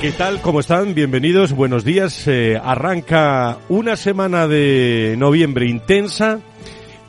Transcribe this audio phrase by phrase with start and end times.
[0.00, 0.40] ¿Qué tal?
[0.40, 0.94] ¿Cómo están?
[0.94, 2.26] Bienvenidos, buenos días.
[2.26, 6.40] Eh, arranca una semana de noviembre intensa,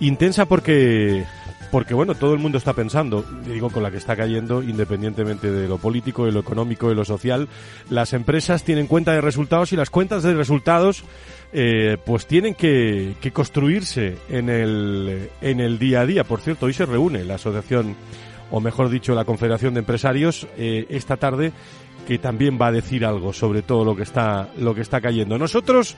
[0.02, 1.24] intensa porque,
[1.72, 5.70] porque bueno, todo el mundo está pensando, digo con la que está cayendo, independientemente de
[5.70, 7.48] lo político, de lo económico, y lo social,
[7.90, 11.06] las empresas tienen cuenta de resultados y las cuentas de resultados
[11.54, 16.26] eh, pues tienen que, que construirse en el, en el día a día.
[16.26, 17.96] Por cierto, hoy se reúne la asociación
[18.52, 21.54] o mejor dicho, la Confederación de Empresarios eh, esta tarde
[22.08, 25.38] que también va a decir algo sobre todo lo que está lo que está cayendo.
[25.38, 25.96] Nosotros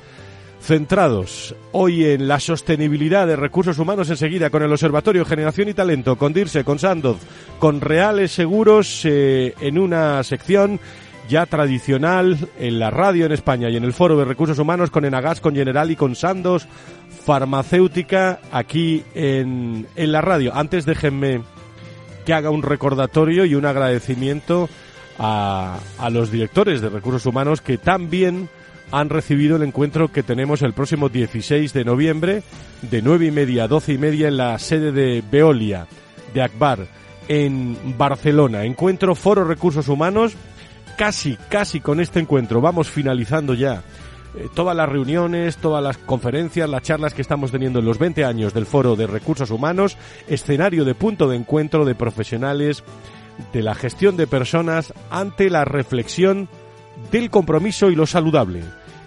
[0.64, 6.16] centrados hoy en la sostenibilidad de recursos humanos enseguida con el Observatorio Generación y Talento,
[6.16, 7.18] con Dirse, con Sandoz,
[7.60, 10.80] con Reales Seguros eh, en una sección
[11.28, 15.06] ya tradicional en la radio en España y en el Foro de Recursos Humanos con
[15.06, 16.66] Enagas, con General y con Sandoz,
[17.26, 20.54] farmacéutica aquí en, en la radio.
[20.56, 21.42] Antes déjenme
[22.26, 24.70] que haga un recordatorio y un agradecimiento
[25.26, 28.50] a, a los directores de recursos humanos que también
[28.92, 32.44] han recibido el encuentro que tenemos el próximo 16 de noviembre
[32.82, 35.88] de 9 y media a 12 y media en la sede de Veolia,
[36.34, 36.88] de Akbar,
[37.30, 38.66] en Barcelona.
[38.66, 40.36] Encuentro Foro Recursos Humanos.
[40.98, 43.82] Casi, casi con este encuentro vamos finalizando ya
[44.36, 48.26] eh, todas las reuniones, todas las conferencias, las charlas que estamos teniendo en los 20
[48.26, 49.98] años del Foro de Recursos Humanos,
[50.28, 52.84] escenario de punto de encuentro de profesionales
[53.52, 56.48] de la gestión de personas ante la reflexión
[57.12, 58.62] del compromiso y lo saludable,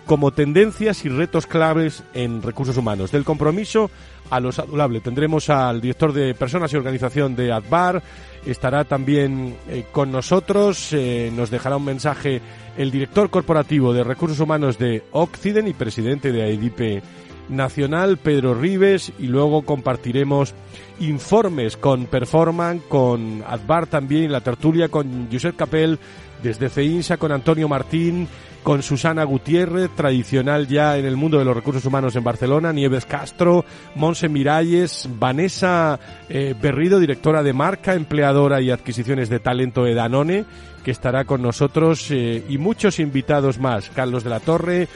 [0.07, 3.13] como tendencias y retos claves en recursos humanos.
[3.13, 3.91] Del compromiso
[4.31, 5.01] a lo saludable.
[5.01, 8.03] Tendremos al director de Personas y Organización de ADVAR,
[8.45, 12.41] estará también eh, con nosotros, eh, nos dejará un mensaje
[12.77, 17.03] el director corporativo de Recursos Humanos de Occiden y presidente de AEDIPE
[17.49, 20.55] Nacional, Pedro Rives, y luego compartiremos
[21.01, 25.99] informes con Performan, con Advar también, la tertulia con Josep Capel,
[26.43, 28.29] desde CEINSA con Antonio Martín,
[28.63, 33.07] con Susana Gutiérrez, tradicional ya en el mundo de los recursos humanos en Barcelona, Nieves
[33.07, 33.65] Castro,
[33.95, 40.45] Monse Miralles, Vanessa eh, Berrido, directora de marca, empleadora y adquisiciones de talento de Danone,
[40.87, 44.87] que estará con nosotros, eh, y muchos invitados más, Carlos de la Torre,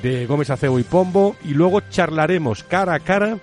[0.00, 3.36] de Gómez Acebo y Pombo, y luego charlaremos cara a cara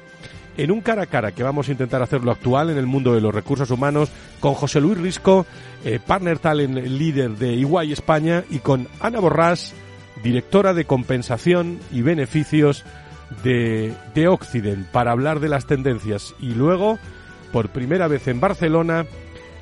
[0.56, 3.20] en un cara a cara que vamos a intentar hacerlo actual en el mundo de
[3.20, 4.10] los recursos humanos
[4.40, 5.46] con José Luis Risco,
[5.84, 9.74] eh, partner talent líder de Iguay España y con Ana Borrás,
[10.24, 12.86] directora de compensación y beneficios
[13.44, 16.34] de, de Occident para hablar de las tendencias.
[16.40, 17.00] Y luego
[17.52, 19.06] por primera vez en Barcelona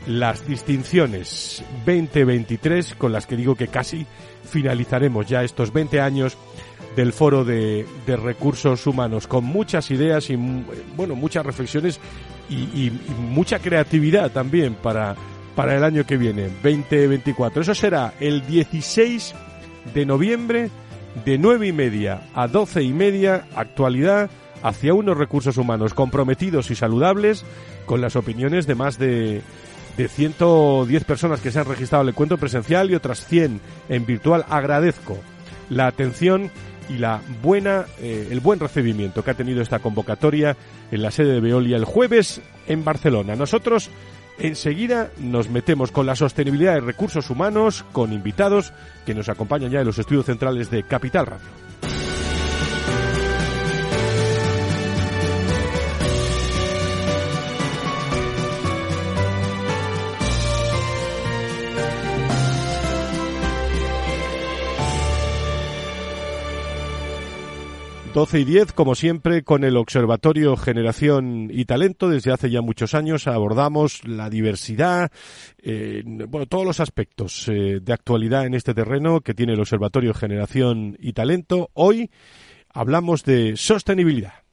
[0.08, 4.06] las distinciones 2023 con las que digo que casi
[4.50, 6.38] finalizaremos ya estos 20 años
[6.96, 10.38] del Foro de, de, Recursos Humanos, con muchas ideas y,
[10.96, 12.00] bueno, muchas reflexiones
[12.50, 15.16] y, mucha creatividad también para,
[15.56, 17.64] para el año que viene, 2024.
[17.64, 19.36] Eso será el 16
[19.94, 20.70] de noviembre,
[21.26, 24.30] de 9 y media a 12 y media, actualidad
[24.63, 27.46] hacia unos recursos humanos comprometidos y saludables,
[27.86, 29.42] con las opiniones de más de
[29.97, 34.45] de 110 personas que se han registrado al encuentro presencial y otras 100 en virtual.
[34.50, 35.18] Agradezco
[35.69, 36.51] la atención
[36.89, 40.56] y la buena, eh, el buen recibimiento que ha tenido esta convocatoria
[40.92, 43.36] en la sede de Veolia el jueves en Barcelona.
[43.36, 43.89] Nosotros
[44.38, 48.74] enseguida nos metemos con la sostenibilidad de recursos humanos con invitados
[49.06, 51.64] que nos acompañan ya en los estudios centrales de Capital Radio.
[68.15, 72.07] 12 y 10, como siempre, con el Observatorio Generación y Talento.
[72.07, 75.12] Desde hace ya muchos años abordamos la diversidad,
[75.62, 80.13] eh, bueno, todos los aspectos eh, de actualidad en este terreno que tiene el Observatorio
[80.13, 81.71] Generación y Talento.
[81.73, 82.09] Hoy
[82.69, 84.45] hablamos de sostenibilidad.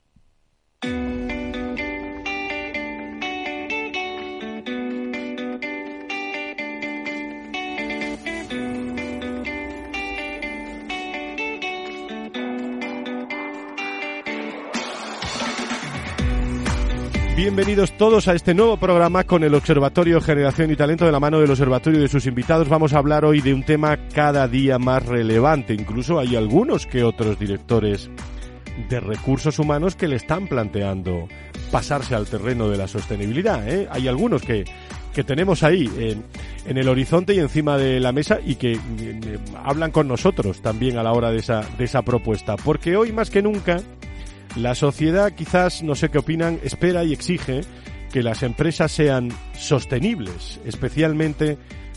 [17.34, 21.40] Bienvenidos todos a este nuevo programa con el Observatorio Generación y Talento de la mano
[21.40, 22.69] del Observatorio y de sus invitados.
[22.69, 25.73] Vamos a hablar hoy de un tema cada día más relevante.
[25.73, 28.11] Incluso hay algunos que otros directores
[28.90, 31.26] de recursos humanos que le están planteando
[31.70, 33.67] pasarse al terreno de la sostenibilidad.
[33.67, 33.88] ¿eh?
[33.90, 34.67] Hay algunos que,
[35.14, 35.90] que tenemos ahí
[36.67, 40.99] en, el horizonte y encima de la mesa y que eh, hablan con nosotros también
[40.99, 42.56] a la hora de esa, de esa propuesta.
[42.56, 43.81] Porque hoy más que nunca
[44.56, 47.62] la sociedad quizás, no sé qué opinan, espera y exige
[48.12, 51.56] que las empresas sean sostenibles, especialmente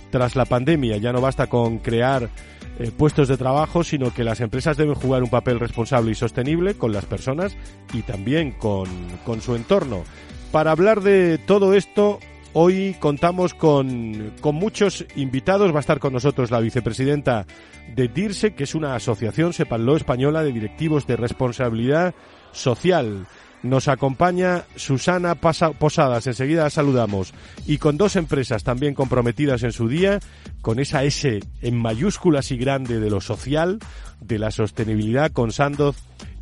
[0.10, 0.98] tras la pandemia.
[0.98, 2.30] Ya no basta con crear
[2.80, 6.76] eh, puestos de trabajo, sino que las empresas deben jugar un papel responsable y sostenible
[6.76, 7.56] con las personas
[7.94, 8.88] y también con,
[9.26, 10.04] con su entorno.
[10.54, 12.20] Para hablar de todo esto,
[12.54, 15.74] hoy contamos con, con muchos invitados.
[15.74, 17.46] Va a estar con nosotros la vicepresidenta
[17.94, 22.16] de DIRSE, que es una asociación, sepanlo, española de directivos de responsabilidad
[22.56, 23.28] social.
[23.64, 27.34] Nos acompaña Susana Posadas, enseguida la saludamos,
[27.66, 30.20] y con dos empresas también comprometidas en su día,
[30.62, 33.80] con esa S en mayúsculas y grande de lo social,
[34.22, 35.96] de la sostenibilidad, con Sandoz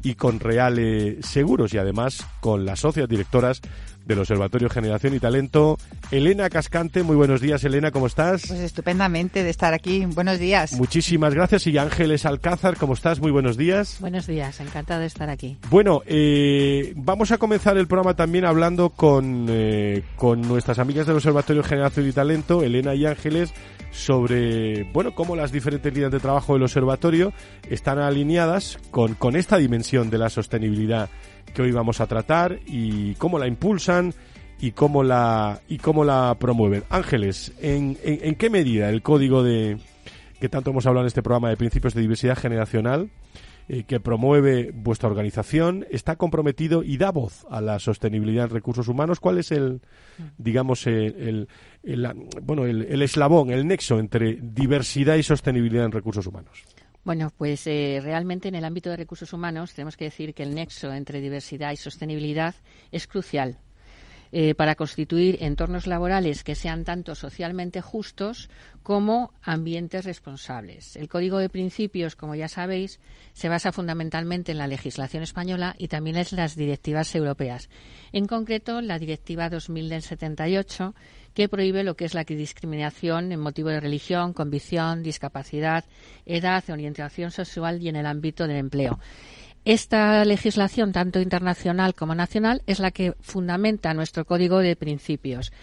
[0.04, 3.62] y con Reale Seguros, y además con las socias directoras
[4.05, 5.77] del Observatorio Generación y Talento.
[6.11, 8.44] Elena Cascante, muy buenos días, Elena, ¿cómo estás?
[8.47, 10.05] Pues estupendamente de estar aquí.
[10.05, 10.73] Buenos días.
[10.73, 11.67] Muchísimas gracias.
[11.67, 13.19] Y Ángeles Alcázar, ¿cómo estás?
[13.19, 13.97] Muy buenos días.
[14.00, 15.57] Buenos días, encantada de estar aquí.
[15.69, 21.15] Bueno, eh, vamos a comenzar el programa también hablando con, eh, con nuestras amigas del
[21.15, 23.53] Observatorio Generación y Talento, Elena y Ángeles,
[23.91, 27.31] sobre, bueno, cómo las diferentes líneas de trabajo del observatorio
[27.69, 31.09] están alineadas con, con esta dimensión de la sostenibilidad
[31.53, 34.13] que hoy vamos a tratar y cómo la impulsan
[34.59, 36.83] y cómo la y cómo la promueven.
[36.89, 39.77] Ángeles, ¿en, en, qué medida el código de
[40.39, 43.09] que tanto hemos hablado en este programa de principios de diversidad generacional
[43.69, 48.88] eh, que promueve vuestra organización está comprometido y da voz a la sostenibilidad en recursos
[48.88, 49.19] humanos?
[49.19, 49.81] ¿Cuál es el
[50.38, 51.47] digamos el,
[52.41, 56.63] bueno el, el eslabón, el nexo entre diversidad y sostenibilidad en recursos humanos?
[57.03, 60.55] Bueno, pues eh, realmente en el ámbito de recursos humanos tenemos que decir que el
[60.55, 62.55] nexo entre diversidad y sostenibilidad
[62.91, 63.59] es crucial
[64.35, 68.50] eh, para constituir entornos laborales que sean tanto socialmente justos
[68.81, 70.95] como ambientes responsables.
[70.95, 73.00] El Código de Principios, como ya sabéis,
[73.33, 77.69] se basa fundamentalmente en la legislación española y también en las directivas europeas.
[78.11, 80.95] En concreto, la Directiva 2000 del 78
[81.33, 85.85] que prohíbe lo que es la discriminación en motivo de religión, convicción, discapacidad,
[86.25, 89.00] edad, orientación sexual y en el ámbito del empleo.
[89.65, 95.53] Esta legislación, tanto internacional como nacional, es la que fundamenta nuestro código de principios.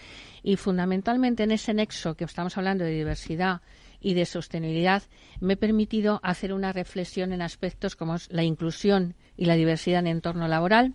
[0.43, 3.61] Y fundamentalmente en ese nexo que estamos hablando de diversidad
[4.01, 5.03] y de sostenibilidad,
[5.41, 10.07] me he permitido hacer una reflexión en aspectos como la inclusión y la diversidad en
[10.07, 10.95] el entorno laboral,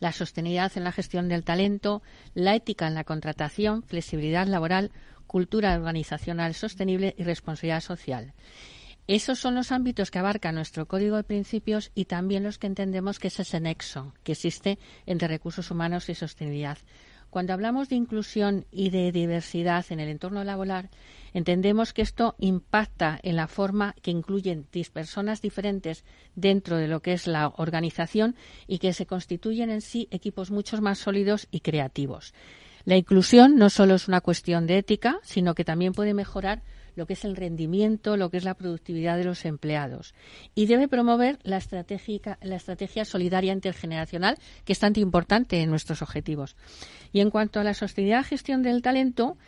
[0.00, 2.02] la sostenibilidad en la gestión del talento,
[2.34, 4.90] la ética en la contratación, flexibilidad laboral,
[5.26, 8.32] cultura organizacional sostenible y responsabilidad social.
[9.06, 13.18] Esos son los ámbitos que abarca nuestro código de principios y también los que entendemos
[13.18, 16.76] que es ese nexo que existe entre recursos humanos y sostenibilidad.
[17.30, 20.88] Cuando hablamos de inclusión y de diversidad en el entorno laboral,
[21.34, 26.04] entendemos que esto impacta en la forma que incluyen personas diferentes
[26.36, 28.34] dentro de lo que es la organización
[28.66, 32.32] y que se constituyen en sí equipos mucho más sólidos y creativos.
[32.84, 36.62] La inclusión no solo es una cuestión de ética, sino que también puede mejorar
[36.98, 40.14] lo que es el rendimiento, lo que es la productividad de los empleados.
[40.54, 41.62] Y debe promover la,
[42.42, 46.56] la estrategia solidaria intergeneracional, que es tan importante en nuestros objetivos.
[47.12, 49.38] Y en cuanto a la sostenibilidad gestión del talento,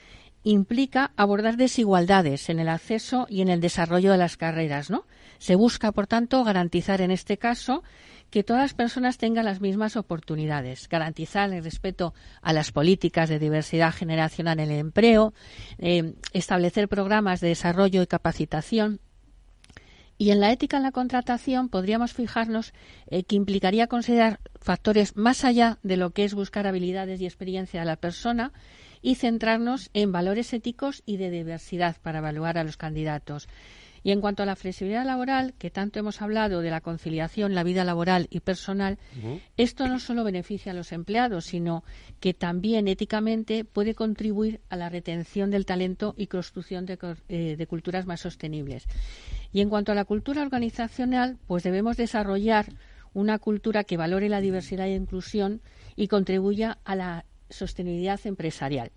[0.43, 5.05] implica abordar desigualdades en el acceso y en el desarrollo de las carreras, ¿no?
[5.39, 7.83] Se busca, por tanto, garantizar en este caso
[8.31, 13.39] que todas las personas tengan las mismas oportunidades, garantizar el respeto a las políticas de
[13.39, 15.35] diversidad generacional en el empleo,
[15.79, 19.01] eh, establecer programas de desarrollo y capacitación.
[20.17, 22.75] Y en la ética en la contratación podríamos fijarnos
[23.07, 27.81] eh, que implicaría considerar factores más allá de lo que es buscar habilidades y experiencia
[27.81, 28.53] de la persona
[29.01, 33.49] y centrarnos en valores éticos y de diversidad para evaluar a los candidatos.
[34.03, 37.63] Y en cuanto a la flexibilidad laboral, que tanto hemos hablado de la conciliación, la
[37.63, 38.99] vida laboral y personal,
[39.57, 41.85] esto no solo beneficia a los empleados, sino
[42.19, 47.67] que también éticamente puede contribuir a la retención del talento y construcción de, eh, de
[47.67, 48.87] culturas más sostenibles.
[49.53, 52.67] Y en cuanto a la cultura organizacional, pues debemos desarrollar
[53.13, 55.61] una cultura que valore la diversidad e inclusión
[55.97, 58.93] y contribuya a la sostenibilidad empresarial.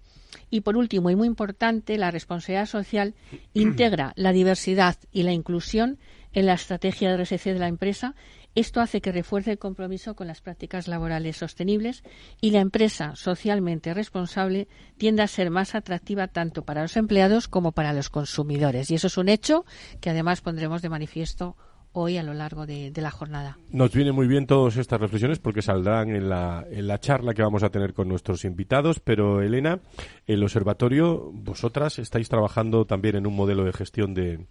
[0.49, 3.13] Y por último, y muy importante, la responsabilidad social
[3.53, 5.99] integra la diversidad y la inclusión
[6.33, 8.15] en la estrategia de RSC de la empresa.
[8.55, 12.03] Esto hace que refuerce el compromiso con las prácticas laborales sostenibles
[12.39, 17.71] y la empresa socialmente responsable tiende a ser más atractiva tanto para los empleados como
[17.71, 18.91] para los consumidores.
[18.91, 19.65] Y eso es un hecho
[20.01, 21.55] que además pondremos de manifiesto
[21.93, 23.57] hoy a lo largo de, la jornada.
[23.71, 27.41] Nos viene muy bien todas estas reflexiones porque saldrán en la, en la charla que
[27.41, 28.99] vamos a tener con nuestros invitados.
[28.99, 29.79] Pero, Elena,
[30.27, 34.45] el observatorio, vosotras estáis trabajando también en un modelo de gestión de,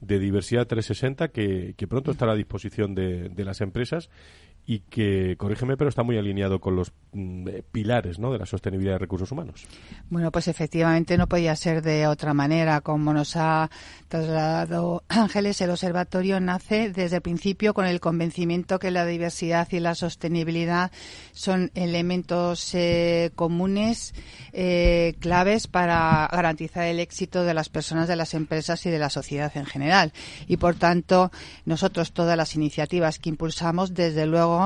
[0.00, 4.10] de diversidad 360 que, que pronto estará a disposición de, de las empresas
[4.70, 8.30] y que, corrígeme, pero está muy alineado con los mm, eh, pilares ¿no?
[8.30, 9.66] de la sostenibilidad de recursos humanos.
[10.10, 12.82] Bueno, pues efectivamente no podía ser de otra manera.
[12.82, 13.70] Como nos ha
[14.08, 19.80] trasladado Ángeles, el observatorio nace desde el principio con el convencimiento que la diversidad y
[19.80, 20.92] la sostenibilidad
[21.32, 24.12] son elementos eh, comunes,
[24.52, 29.08] eh, claves para garantizar el éxito de las personas, de las empresas y de la
[29.08, 30.12] sociedad en general.
[30.46, 31.32] Y, por tanto,
[31.64, 34.57] nosotros todas las iniciativas que impulsamos, desde luego,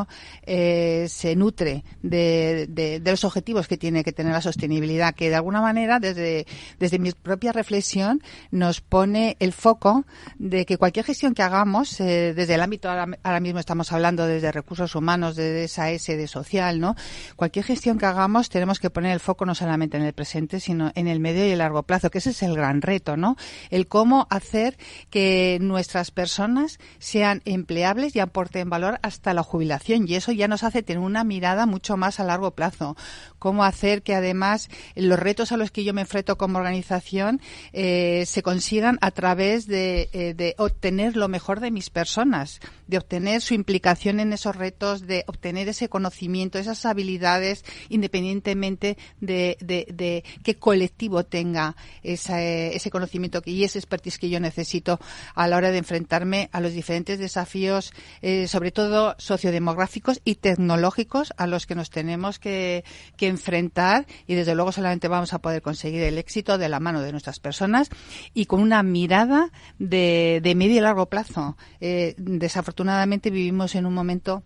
[0.42, 5.61] eh, se nutre de, los objetivos que tiene que tener la sostenibilidad, que de alguna
[5.61, 6.46] manera, desde,
[6.78, 10.04] desde mi propia reflexión, nos pone el foco
[10.38, 14.52] de que cualquier gestión que hagamos, eh, desde el ámbito, ahora, mismo estamos hablando desde
[14.52, 16.94] recursos humanos, desde esa S de social, ¿no?
[17.37, 20.92] Cualquier gestión que hagamos tenemos que poner el foco no solamente en el presente, sino
[20.94, 23.37] en el medio y el largo plazo, que ese es el gran reto, ¿no?
[23.70, 24.76] El cómo hacer
[25.11, 30.62] que nuestras personas sean empleables y aporten valor hasta la jubilación y eso ya nos
[30.62, 32.96] hace tener una mirada mucho más a largo plazo.
[33.38, 37.40] Cómo hacer que además los retos a los que yo me enfrento como organización
[37.72, 42.60] eh, se consigan a través de, eh, de, obtener lo mejor de mis personas,
[42.92, 49.56] de obtener su implicación en esos retos, de obtener ese conocimiento, esas habilidades, independientemente de,
[49.61, 55.00] de, qué colectivo tenga ese conocimiento y ese expertise que yo necesito
[55.34, 60.34] a la hora de enfrentarme a los diferentes desafíos, eh, sobre todo sociodemocráticos demográficos y
[60.34, 62.84] tecnológicos a los que nos tenemos que,
[63.20, 67.12] enfrentar y desde luego solamente vamos a poder conseguir el éxito de la mano de
[67.12, 67.88] nuestras personas
[68.34, 71.56] y con una mirada de, medio y largo plazo.
[71.80, 72.81] Eh, desafortunadamente
[73.30, 74.42] vivimos en un momento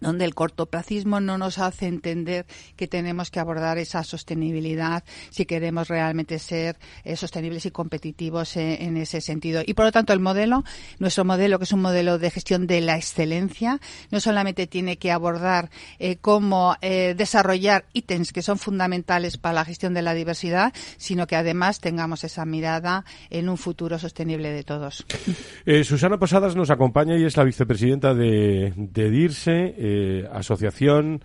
[0.00, 5.88] donde el cortoplacismo no nos hace entender que tenemos que abordar esa sostenibilidad si queremos
[5.88, 9.62] realmente ser eh, sostenibles y competitivos eh, en ese sentido.
[9.64, 10.64] Y por lo tanto, el modelo,
[10.98, 15.10] nuestro modelo, que es un modelo de gestión de la excelencia, no solamente tiene que
[15.10, 21.26] abordar eh, cómo desarrollar ítems que son fundamentales para la gestión de la diversidad, sino
[21.26, 25.04] que además tengamos esa mirada en un futuro sostenible de todos.
[25.84, 31.22] Susana Posadas nos acompaña y es la vicepresidenta de, de DIRSE eh, asociación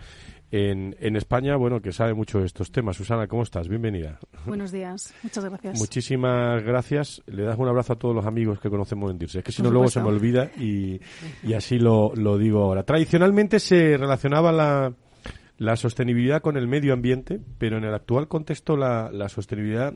[0.51, 2.95] en, en, España, bueno, que sabe mucho de estos temas.
[2.95, 3.67] Susana, ¿cómo estás?
[3.67, 4.19] Bienvenida.
[4.45, 5.79] Buenos días, muchas gracias.
[5.79, 7.21] Muchísimas gracias.
[7.25, 9.39] Le das un abrazo a todos los amigos que conocemos en Dirse.
[9.39, 11.01] Es que si no, luego se me olvida y,
[11.43, 12.83] y así lo, lo, digo ahora.
[12.83, 14.93] Tradicionalmente se relacionaba la,
[15.57, 19.93] la sostenibilidad con el medio ambiente, pero en el actual contexto la, la sostenibilidad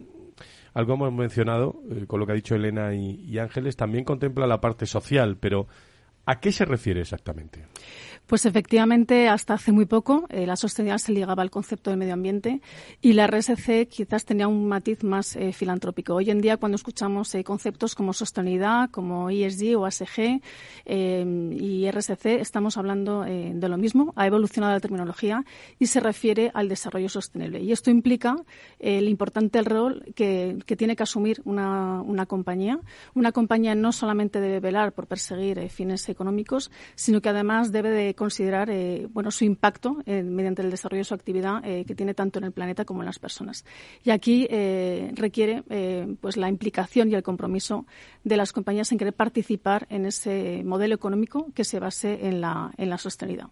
[0.73, 4.45] algo hemos mencionado, eh, con lo que ha dicho Elena y, y Ángeles, también contempla
[4.45, 5.67] la parte social, pero
[6.25, 7.65] ¿a qué se refiere exactamente?
[8.27, 12.13] Pues efectivamente, hasta hace muy poco eh, la sostenibilidad se ligaba al concepto del medio
[12.13, 12.59] ambiente
[13.01, 16.13] y la RSC quizás tenía un matiz más eh, filantrópico.
[16.13, 20.41] Hoy en día, cuando escuchamos eh, conceptos como sostenibilidad, como ESG o ASG
[20.85, 24.13] y RSC, estamos hablando de lo mismo.
[24.17, 25.45] Ha evolucionado la terminología
[25.79, 27.61] y se refiere al desarrollo sostenible.
[27.61, 28.35] Y esto implica
[28.79, 32.79] el importante rol que, tiene que asumir una, una, compañía.
[33.13, 38.16] Una compañía no solamente debe velar por perseguir fines económicos, sino que además debe de
[38.17, 42.13] considerar eh, bueno, su impacto eh, mediante el desarrollo de su actividad eh, que tiene
[42.13, 43.63] tanto en el planeta como en las personas.
[44.03, 44.45] Y aquí
[45.15, 45.63] requiere
[46.19, 47.85] pues la implicación y el compromiso
[48.23, 52.71] de las compañías en querer participar en ese modelo económico que se base en la,
[52.77, 53.49] en la sostenibilidad.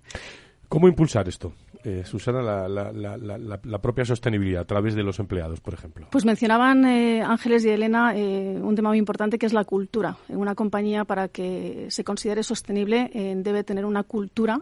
[0.67, 1.53] ¿Cómo impulsar esto?
[1.86, 6.08] Eh, Susana, la, propia sostenibilidad a través de los empleados, por ejemplo?
[6.12, 10.18] Pues mencionaban eh, Ángeles y Elena eh, un tema muy importante que es la cultura.
[10.27, 14.62] En una compañía, para que se considere sostenible, debe tener una cultura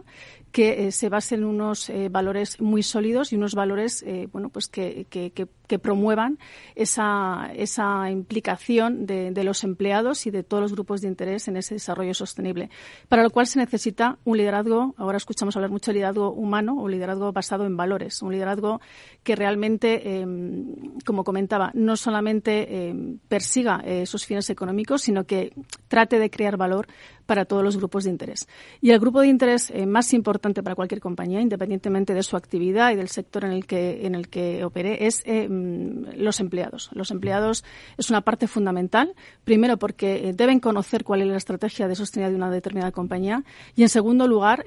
[0.54, 5.32] que se base en unos valores muy sólidos y unos valores bueno, pues que, que,
[5.66, 6.38] que promuevan
[6.74, 11.74] esa, esa implicación de, los empleados y de todos los grupos de interés en ese
[11.74, 12.70] desarrollo sostenible,
[13.08, 16.88] para lo cual se necesita un liderazgo, ahora escuchamos hablar mucho de liderazgo humano o
[16.88, 18.80] liderazgo basado en valores, un liderazgo
[19.22, 25.52] que realmente, em, como comentaba, no solamente em, persiga esos fines económicos, sino que
[25.88, 26.86] trate de crear valor
[27.26, 28.48] para todos los grupos de interés.
[28.80, 32.92] Y el grupo de interés eh, más importante para cualquier compañía, independientemente de su actividad
[32.92, 36.90] y del sector en el que, en el que opere, es eh, mm, los empleados.
[36.92, 37.64] Los empleados
[37.96, 39.14] es una parte fundamental,
[39.44, 43.44] primero porque eh, deben conocer cuál es la estrategia de sostenibilidad de una determinada compañía
[43.74, 44.64] y, en segundo lugar,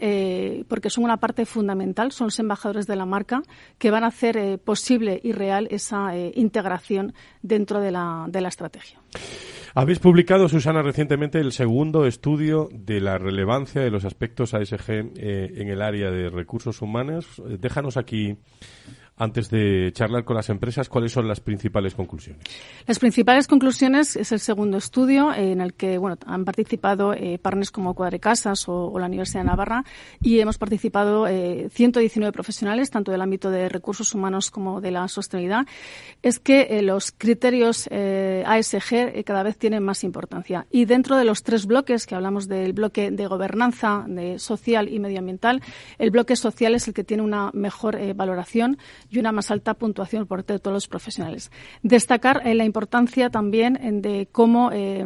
[0.68, 3.42] porque son una parte fundamental, son los embajadores de la marca
[3.78, 9.00] que van a hacer posible y real esa integración dentro de la, de la estrategia.
[9.80, 15.54] Habéis publicado, Susana, recientemente el segundo estudio de la relevancia de los aspectos ASG eh,
[15.56, 17.28] en el área de recursos humanos.
[17.48, 18.40] Eh, déjanos aquí
[19.18, 22.42] antes de charlar con las empresas, ¿cuáles son las principales conclusiones?
[22.86, 27.72] Las principales conclusiones es el segundo estudio en el que bueno, han participado eh, partners
[27.72, 29.84] como Cuadrecasas o, la Universidad de Navarra
[30.22, 35.08] y hemos participado eh, 119 profesionales, tanto del ámbito de recursos humanos como de la
[35.08, 35.66] sostenibilidad.
[36.22, 40.66] Es que eh, los criterios eh, ASG eh, cada vez tienen más importancia.
[40.72, 45.00] Y dentro de los tres bloques, que hablamos del bloque de gobernanza, de social y
[45.00, 45.62] medioambiental,
[45.98, 48.78] el bloque social es el que tiene una mejor eh, valoración
[49.10, 51.52] y una más alta puntuación por parte de todos los profesionales.
[51.84, 55.06] Destacar eh, la importancia también eh, de cómo eh,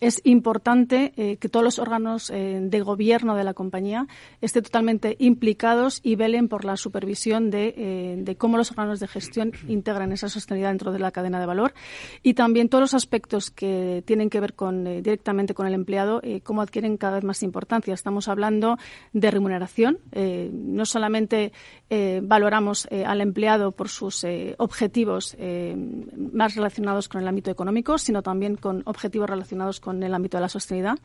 [0.00, 4.06] es importante eh, que todos los órganos de gobierno de la compañía
[4.40, 9.52] estén totalmente implicados y velen por la supervisión de, de, cómo los órganos de gestión
[9.66, 11.74] integran esa sostenibilidad dentro de la cadena de valor
[12.22, 16.62] y también todos los aspectos que tienen que ver con, directamente con el empleado, cómo
[16.62, 17.94] adquieren cada vez más importancia.
[17.94, 18.76] Estamos hablando
[19.12, 19.98] de remuneración.
[20.12, 21.52] no solamente
[22.22, 25.74] valoramos al al empleado por sus eh, objetivos eh,
[26.32, 30.42] más relacionados con el ámbito económico, sino también con objetivos relacionados con el ámbito de
[30.42, 30.98] la sostenibilidad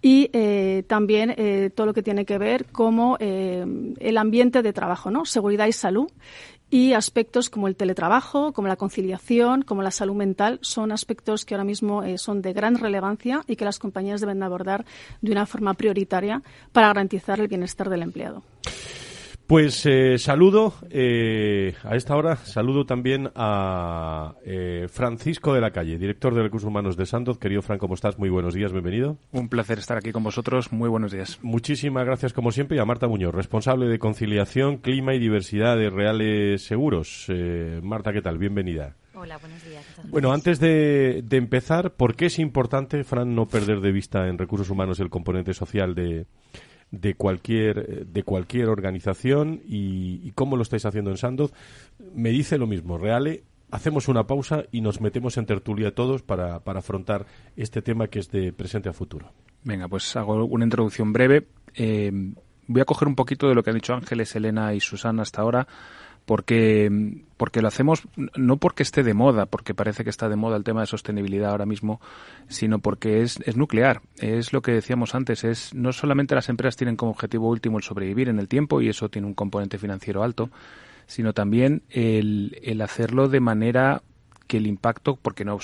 [0.00, 3.64] y eh, también eh, todo lo que tiene que ver como eh,
[4.00, 5.24] el ambiente de trabajo, ¿no?
[5.24, 6.10] seguridad y salud
[6.68, 11.54] y aspectos como el teletrabajo, como la conciliación, como la salud mental, son aspectos que
[11.54, 14.86] ahora mismo eh, son de gran relevancia y que las compañías deben abordar
[15.20, 16.42] de una forma prioritaria
[16.72, 18.42] para garantizar el bienestar del empleado.
[19.52, 25.98] Pues eh, saludo eh, a esta hora, saludo también a eh, Francisco de la Calle,
[25.98, 27.38] director de Recursos Humanos de Sandoz.
[27.38, 28.18] Querido Fran, ¿cómo estás?
[28.18, 29.18] Muy buenos días, bienvenido.
[29.30, 31.38] Un placer estar aquí con vosotros, muy buenos días.
[31.42, 35.90] Muchísimas gracias como siempre y a Marta Muñoz, responsable de conciliación, clima y diversidad de
[35.90, 37.26] Reales Seguros.
[37.28, 38.38] Eh, Marta, ¿qué tal?
[38.38, 38.96] Bienvenida.
[39.12, 39.84] Hola, buenos días.
[40.04, 44.38] Bueno, antes de, de, empezar, ¿por qué es importante, Fran, no perder de vista en
[44.38, 46.24] recursos humanos el componente social de,
[46.92, 51.52] de cualquier, de cualquier organización y, y cómo lo estáis haciendo en Sandoz,
[52.14, 52.98] me dice lo mismo.
[52.98, 57.26] Reale, hacemos una pausa y nos metemos en tertulia todos para, para afrontar
[57.56, 59.32] este tema que es de presente a futuro.
[59.64, 61.48] Venga, pues hago una introducción breve.
[61.74, 62.12] Eh,
[62.66, 65.40] voy a coger un poquito de lo que han dicho Ángeles, Elena y Susana hasta
[65.40, 65.66] ahora
[66.32, 66.90] porque,
[67.36, 70.64] porque lo hacemos no porque esté de moda, porque parece que está de moda el
[70.64, 72.00] tema de sostenibilidad ahora mismo,
[72.48, 74.00] sino porque es, es nuclear.
[74.16, 77.84] Es lo que decíamos antes, es no solamente las empresas tienen como objetivo último el
[77.84, 80.48] sobrevivir en el tiempo y eso tiene un componente financiero alto,
[81.06, 84.00] sino también el, hacerlo de manera
[84.46, 85.58] que el impacto, porque no,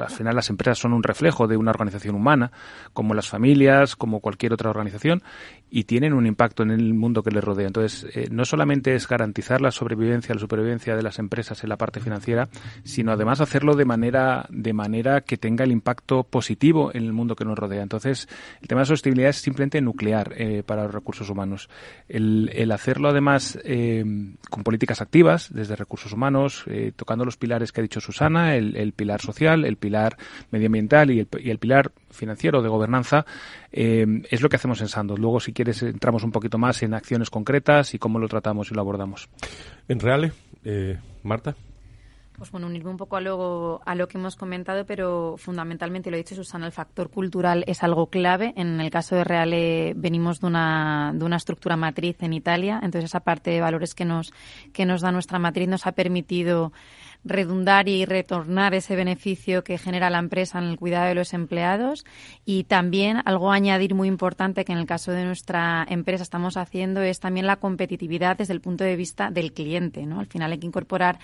[0.00, 2.52] al final las empresas son un reflejo de una organización humana,
[2.92, 5.24] como las familias, como cualquier otra organización,
[5.70, 7.66] y tienen un impacto en el mundo que les rodea.
[7.66, 11.76] Entonces, eh, no solamente es garantizar la sobrevivencia, la supervivencia de las empresas en la
[11.76, 12.48] parte financiera,
[12.84, 17.34] sino además hacerlo de manera, de manera que tenga el impacto positivo en el mundo
[17.34, 17.82] que nos rodea.
[17.82, 18.28] Entonces,
[18.62, 21.68] el tema de sostenibilidad es simplemente nuclear eh, para los recursos humanos.
[22.08, 24.04] El, el hacerlo además eh,
[24.50, 28.76] con políticas activas, desde recursos humanos, eh, tocando los pilares que ha dicho Susana, el,
[28.76, 30.16] el, pilar social, el pilar
[30.50, 33.26] medioambiental y el, y el pilar financiero de gobernanza,
[33.72, 35.18] eh, es lo que hacemos en Sandoz.
[35.18, 38.74] Luego, si quieres, entramos un poquito más en acciones concretas y cómo lo tratamos y
[38.74, 39.28] lo abordamos.
[39.88, 40.32] En Reale,
[40.64, 41.54] eh, Marta.
[42.36, 46.16] Pues bueno, unirme un poco a lo, a lo que hemos comentado, pero fundamentalmente, lo
[46.16, 48.52] ha dicho Susana, el factor cultural es algo clave.
[48.56, 53.04] En el caso de Reale venimos de una, de una estructura matriz en Italia, entonces
[53.04, 54.32] esa parte de valores que nos,
[54.72, 56.72] que nos da nuestra matriz nos ha permitido
[57.24, 62.04] redundar y retornar ese beneficio que genera la empresa en el cuidado de los empleados.
[62.44, 67.00] Y también algo añadir muy importante que en el caso de nuestra empresa estamos haciendo
[67.02, 70.06] es también la competitividad desde el punto de vista del cliente.
[70.06, 70.20] ¿no?
[70.20, 71.18] Al final hay que incorporar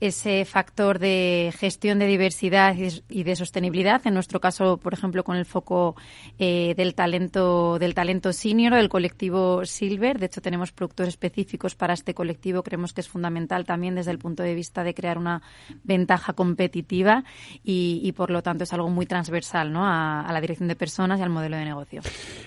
[0.00, 2.74] ese factor de gestión de diversidad
[3.08, 4.00] y de sostenibilidad.
[4.06, 5.96] En nuestro caso, por ejemplo, con el foco
[6.38, 10.18] eh, del talento del talento senior, del colectivo Silver.
[10.18, 12.62] De hecho, tenemos productos específicos para este colectivo.
[12.62, 15.42] Creemos que es fundamental también desde el punto de vista de crear una
[15.82, 17.24] ventaja competitiva
[17.64, 19.84] y, por lo tanto, es algo muy transversal ¿no?
[19.84, 22.02] a, la dirección de personas y al modelo de negocio.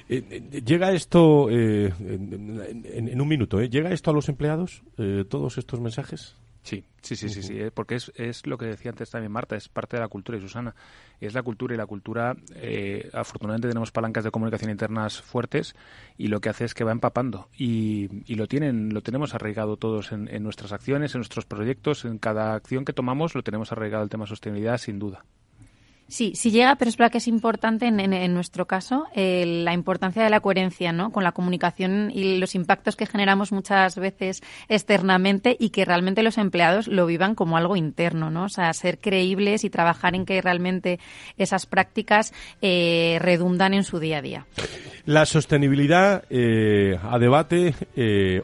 [0.08, 3.62] Eh, eh, llega esto en, un minuto.
[3.62, 4.84] ¿Llega esto a los empleados?
[5.30, 6.36] todos estos mensajes.
[6.64, 9.56] Sí, sí, sí, sí, sí, eh, porque es, es lo que decía antes también Marta,
[9.56, 10.76] es parte de la cultura y Susana,
[11.20, 15.76] es la cultura y la cultura, eh, afortunadamente tenemos palancas de comunicación internas fuertes
[16.18, 19.78] y lo que hace es que va empapando y, y lo tienen, lo tenemos arraigado
[19.78, 23.72] todos en, en nuestras acciones, en nuestros proyectos, en cada acción que tomamos lo tenemos
[23.72, 25.26] arraigado el tema sostenibilidad sin duda.
[26.12, 30.22] Sí, sí llega, pero es verdad que es importante en, nuestro caso eh, la importancia
[30.22, 31.14] de la coherencia ¿no?
[31.14, 36.38] con la comunicación y los impactos que generamos muchas veces externamente y que realmente los
[36.38, 38.44] empleados lo vivan como algo interno, ¿no?
[38.44, 41.00] O sea, ser creíbles y trabajar en que realmente
[41.38, 44.46] esas prácticas eh, redundan en su día a día.
[45.06, 47.74] La sostenibilidad eh, a debate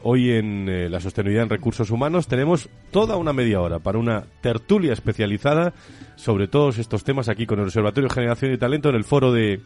[0.02, 4.94] hoy en la sostenibilidad en recursos humanos tenemos toda una media hora para una tertulia
[4.94, 5.74] especializada
[6.16, 9.32] sobre todos estos temas aquí con el Observatorio de Generación y Talento en el foro
[9.32, 9.60] de,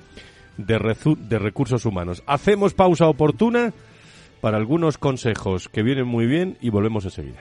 [0.57, 2.22] de, de recursos humanos.
[2.26, 3.72] Hacemos pausa oportuna
[4.40, 7.40] para algunos consejos que vienen muy bien y volvemos enseguida.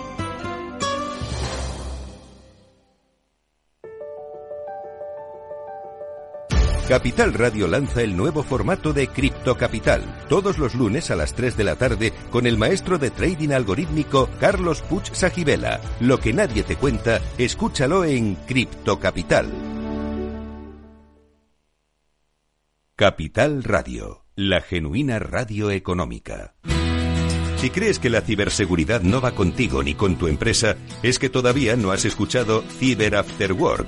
[6.91, 11.55] Capital Radio lanza el nuevo formato de Cripto Capital, todos los lunes a las 3
[11.55, 15.79] de la tarde con el maestro de trading algorítmico Carlos Puch Sajibela.
[16.01, 19.49] Lo que nadie te cuenta, escúchalo en Cripto Capital.
[22.97, 26.55] Capital Radio, la genuina radio económica.
[27.55, 31.77] Si crees que la ciberseguridad no va contigo ni con tu empresa, es que todavía
[31.77, 33.87] no has escuchado Cyber After Work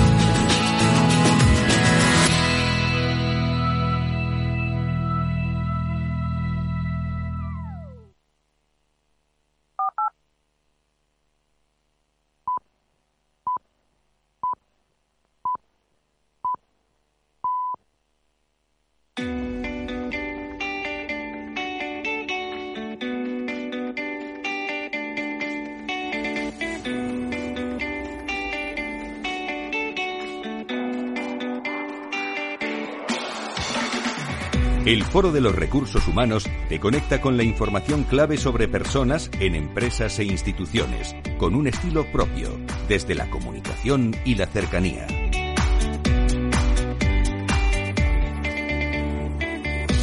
[35.11, 40.17] Foro de los Recursos Humanos te conecta con la información clave sobre personas en empresas
[40.19, 45.05] e instituciones, con un estilo propio, desde la comunicación y la cercanía.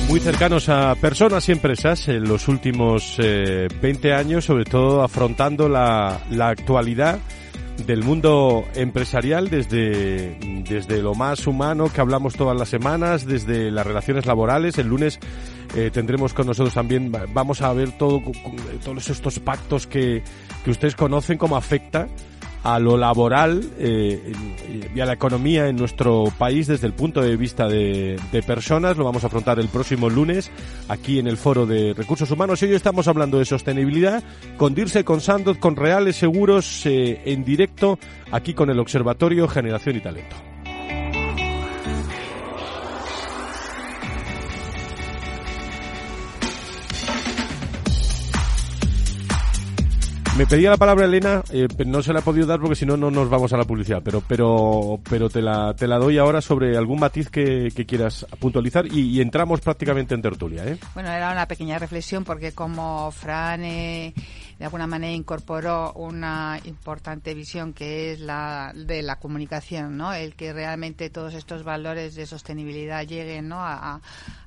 [0.08, 6.20] Muy cercanos a personas y empresas en los últimos 20 años, sobre todo afrontando la
[6.38, 7.18] actualidad
[7.86, 10.36] del mundo empresarial desde,
[10.68, 14.78] desde lo más humano que hablamos todas las semanas, desde las relaciones laborales.
[14.78, 15.18] El lunes
[15.74, 18.22] eh, tendremos con nosotros también, vamos a ver todo,
[18.84, 20.22] todos estos pactos que,
[20.64, 22.08] que ustedes conocen, cómo afecta
[22.62, 24.32] a lo laboral eh,
[24.94, 28.96] y a la economía en nuestro país desde el punto de vista de, personas.
[28.96, 30.50] Lo vamos a afrontar el próximo lunes
[30.88, 32.62] aquí en el Foro de Recursos Humanos.
[32.62, 34.22] Y hoy estamos hablando de sostenibilidad
[34.56, 37.98] con Dirce, con Sandoz, con Reales Seguros eh, en directo
[38.30, 40.36] aquí con el Observatorio Generación y Talento.
[50.38, 52.96] Me pedía la palabra Elena, eh, no se la he podido dar porque si no,
[52.96, 56.40] no nos vamos a la publicidad, pero pero pero te la, te la doy ahora
[56.40, 60.64] sobre algún matiz que, quieras puntualizar y, entramos prácticamente en tertulia.
[60.64, 60.78] ¿eh?
[60.94, 63.64] Bueno, era una pequeña reflexión porque como Fran...
[63.64, 64.14] Eh,
[64.58, 70.12] de alguna manera incorporó una importante visión que es la de la comunicación, ¿no?
[70.12, 73.60] El que realmente todos estos valores de sostenibilidad lleguen, ¿no?
[73.60, 74.00] A,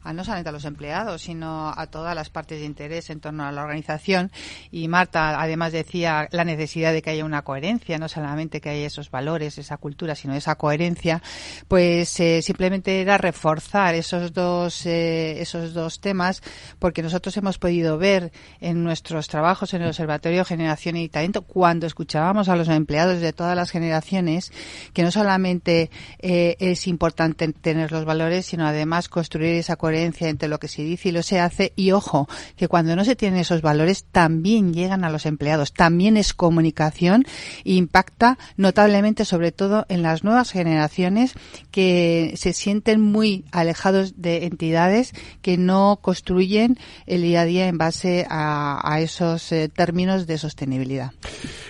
[0.04, 3.52] no solamente a los empleados, sino a todas las partes de interés en torno a
[3.52, 4.32] la organización.
[4.72, 8.88] Y Marta además decía la necesidad de que haya una coherencia, no solamente que haya
[8.88, 11.22] esos valores, esa cultura, sino esa coherencia.
[11.68, 16.42] Pues eh, simplemente era reforzar esos dos eh, esos dos temas,
[16.80, 21.86] porque nosotros hemos podido ver en nuestros trabajos en los Observatorio Generación y Talento cuando
[21.86, 24.52] escuchábamos a los empleados de todas las generaciones
[24.94, 30.48] que no solamente eh, es importante tener los valores, sino además construir esa coherencia entre
[30.48, 31.74] lo que se dice y lo se hace.
[31.76, 36.18] Y ojo, que cuando no se tienen esos valores también llegan a los empleados, también
[36.18, 37.26] es comunicación
[37.66, 41.34] e impacta notablemente sobre todo en las nuevas generaciones
[41.72, 47.78] que se sienten muy alejados de entidades que no construyen el día a día en
[47.78, 51.12] base a, esos eh, términos de sostenibilidad.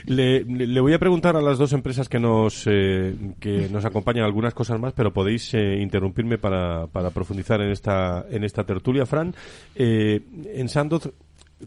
[0.06, 0.44] Le,
[0.82, 4.80] voy a preguntar a las dos empresas que nos, eh, que nos acompañan algunas cosas
[4.80, 9.06] más, pero podéis eh, interrumpirme para, para profundizar en esta, en esta tertulia.
[9.06, 9.34] Fran,
[9.76, 10.22] eh,
[10.54, 11.12] en Sandoz,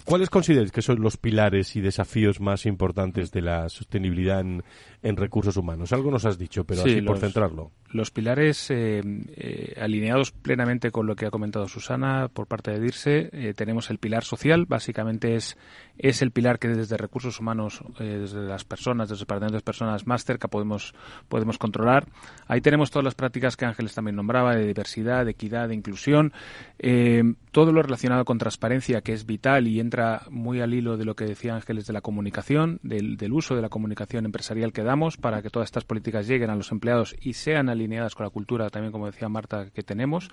[0.02, 4.64] ¿Cuáles consideráis que son los pilares y desafíos más importantes de la sostenibilidad en,
[5.12, 5.92] recursos humanos?
[5.92, 7.70] Algo nos has dicho, pero así por centrarlo.
[7.90, 9.02] Los pilares eh,
[9.36, 13.90] eh, alineados plenamente con lo que ha comentado Susana por parte de DIRSE, eh, tenemos
[13.90, 15.56] el pilar social, básicamente es,
[15.98, 20.06] es el pilar que desde recursos humanos, desde las personas, desde el departamento de personas
[20.06, 20.94] más cerca podemos,
[21.28, 22.08] podemos controlar.
[22.48, 26.32] Ahí tenemos todas las prácticas que Ángeles también nombraba, de diversidad, de equidad, de inclusión,
[27.52, 31.14] todo lo relacionado con transparencia, que es vital y entra muy al hilo de lo
[31.14, 34.82] que decía Ángeles de la comunicación, del, del uso de la comunicación empresarial que
[35.16, 38.30] para que todas estas políticas lleguen a los empleados y sean alineadas alineadas con la
[38.30, 40.30] cultura, también como decía Marta, que tenemos.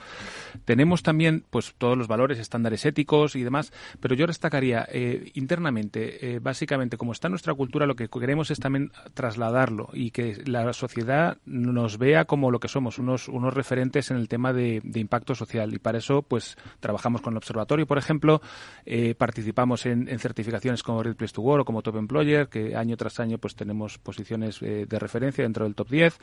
[0.66, 6.36] Tenemos también pues todos los valores, estándares éticos y demás, pero yo destacaría eh, internamente,
[6.36, 10.72] eh, básicamente, como está nuestra cultura, lo que queremos es también trasladarlo y que la
[10.74, 15.36] sociedad nos vea como lo que somos, unos, unos referentes en el tema de, impacto
[15.36, 15.74] social.
[15.74, 18.42] Y para eso, pues, trabajamos con el observatorio, por ejemplo,
[18.86, 22.96] eh, participamos en, certificaciones como Red Place to Work o como Top Employer, que año
[22.96, 26.20] tras año pues tenemos posiciones de referencia dentro del top 10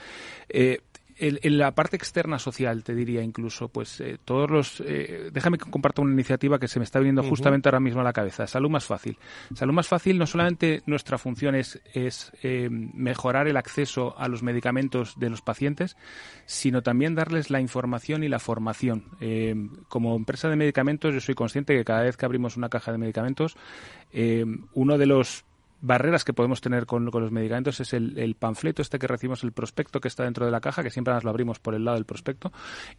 [1.21, 4.81] en la parte externa social, te diría incluso, pues eh, todos los...
[4.87, 8.05] Eh, déjame que comparta una iniciativa que se me está viniendo justamente ahora mismo a
[8.05, 8.47] la cabeza.
[8.47, 9.19] Salud más fácil.
[9.55, 14.45] Salud más fácil, no solamente nuestra función es, es eh, mejorar el acceso a los
[14.45, 15.97] medicamentos de los pacientes,
[16.47, 19.05] sino también darles la información y la formación.
[19.89, 22.99] como empresa de medicamentos, yo soy consciente que cada vez que abrimos una caja de
[22.99, 23.57] medicamentos,
[24.75, 25.45] uno de los
[25.81, 30.01] barreras que podemos tener con, los medicamentos es el, panfleto este que recibimos, el prospecto
[30.01, 32.05] que está dentro de la caja, que siempre nos lo abrimos por el lado del
[32.05, 32.53] prospecto.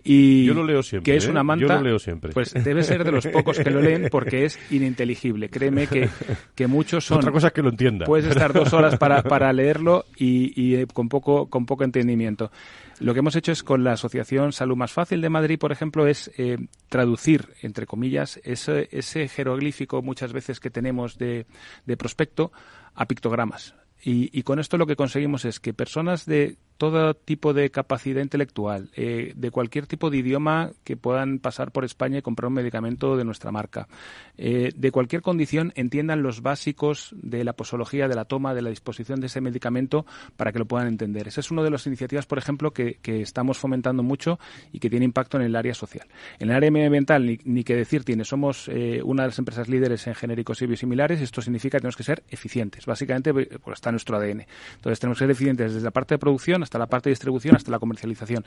[0.04, 1.12] Y Yo lo leo siempre.
[1.12, 1.32] Que es ¿eh?
[1.32, 1.68] una manta.
[1.68, 2.32] Yo lo leo siempre.
[2.34, 5.50] Pues debe ser de los pocos que lo leen porque es ininteligible.
[5.50, 6.10] Créeme que,
[6.56, 7.20] que muchos son.
[7.20, 8.06] Otra cosa que lo entienda.
[8.06, 12.52] Puedes estar dos horas para, para leerlo y, y eh, con, poco, con poco entendimiento.
[13.00, 16.06] Lo que hemos hecho es con la Asociación Salud Más Fácil de Madrid, por ejemplo,
[16.06, 16.58] es eh,
[16.90, 21.46] traducir, entre comillas, ese, ese jeroglífico muchas veces que tenemos de,
[21.86, 22.52] de prospecto
[22.96, 23.74] a pictogramas.
[24.04, 28.22] Y, y, con esto lo que conseguimos es que personas de todo tipo de capacidad
[28.22, 32.54] intelectual, eh, de cualquier tipo de idioma que puedan pasar por España y comprar un
[32.54, 33.90] medicamento de nuestra marca,
[34.38, 38.70] eh, de cualquier condición entiendan los básicos de la posología, de la toma, de la
[38.70, 40.06] disposición de ese medicamento
[40.38, 41.28] para que lo puedan entender.
[41.28, 44.40] Esa es una de las iniciativas, por ejemplo, que, estamos fomentando mucho
[44.72, 46.08] y que tiene impacto en el área social.
[46.40, 49.68] En el área medioambiental, ni, ni que decir tiene, somos eh, una de las empresas
[49.68, 51.20] líderes en genéricos y biosimilares.
[51.20, 52.86] Esto significa que tenemos que ser eficientes.
[52.86, 54.46] Básicamente, pues, está nuestro ADN.
[54.76, 57.56] Entonces, tenemos que ser eficientes desde la parte de producción hasta la parte de distribución
[57.56, 58.46] hasta la comercialización.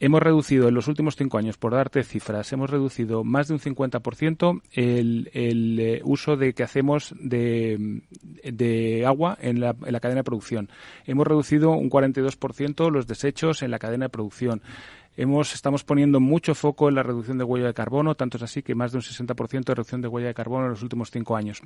[0.00, 3.60] Hemos reducido en los últimos cinco años, por darte cifras, hemos reducido más de un
[3.60, 8.02] 50% el, el eh, uso de que hacemos de,
[8.42, 10.68] de agua en la, en la cadena de producción.
[11.06, 14.62] Hemos reducido un 42% los desechos en la cadena de producción.
[15.16, 18.62] Hemos, estamos poniendo mucho foco en la reducción de huella de carbono, tanto es así
[18.62, 21.36] que más de un 60% de reducción de huella de carbono en los últimos cinco
[21.36, 21.62] años.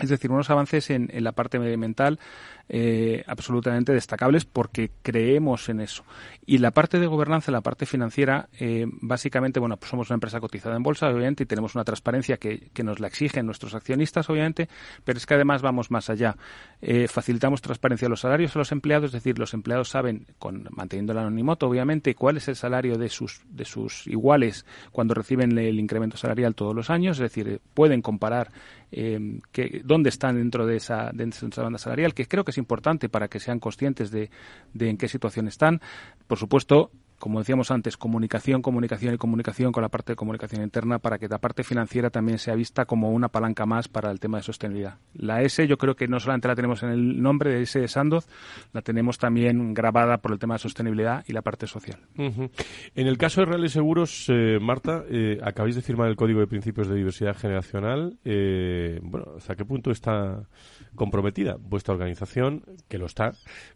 [0.00, 2.18] Es decir, unos avances en, la parte medioambiental
[2.66, 6.02] eh, absolutamente destacables porque creemos en eso.
[6.46, 10.40] Y la parte de gobernanza, la parte financiera, eh, básicamente, bueno, pues somos una empresa
[10.40, 14.68] cotizada en bolsa, obviamente, y tenemos una transparencia que, nos la exigen nuestros accionistas, obviamente,
[15.04, 16.36] pero es que además vamos más allá.
[16.80, 20.66] Eh, facilitamos transparencia a los salarios a los empleados, es decir, los empleados saben, con,
[20.70, 25.56] manteniendo el anonimato, obviamente, cuál es el salario de sus, de sus iguales cuando reciben
[25.58, 28.50] el incremento salarial todos los años, es decir, pueden comparar
[28.90, 32.58] que, dónde están dentro de esa, dentro de esa banda salarial, que creo que es
[32.58, 34.30] importante para que sean conscientes de,
[34.72, 35.80] de en qué situación están.
[36.26, 36.90] Por supuesto,
[37.24, 41.26] como decíamos antes, comunicación, comunicación y comunicación con la parte de comunicación interna para que
[41.26, 44.98] la parte financiera también sea vista como una palanca más para el tema de sostenibilidad.
[45.14, 47.88] La S yo creo que no solamente la tenemos en el nombre de S de
[47.88, 48.28] Sandoz,
[48.74, 51.98] la tenemos también grabada por el tema de sostenibilidad y la parte social.
[52.14, 56.46] En el caso de Reales Seguros, eh, Marta, eh, acabáis de firmar el Código de
[56.46, 58.18] Principios de Diversidad Generacional.
[58.26, 60.46] Eh, bueno, ¿hasta qué punto está
[60.94, 63.32] comprometida vuestra organización, que lo está,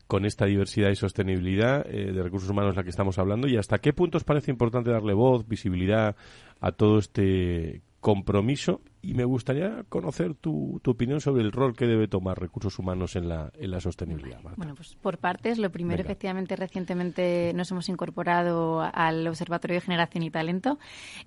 [0.07, 3.38] con esta diversidad y sostenibilidad de recursos humanos la que estamos hablando?
[3.47, 6.17] Y hasta qué punto os parece importante darle voz, visibilidad
[6.61, 11.87] a todo este compromiso y me gustaría conocer tu, tu, opinión sobre el rol que
[11.87, 14.41] debe tomar recursos humanos en la, en la sostenibilidad.
[14.57, 15.59] Bueno, pues por partes.
[15.59, 20.79] Lo primero, efectivamente, recientemente nos hemos incorporado al Observatorio de Generación y Talento.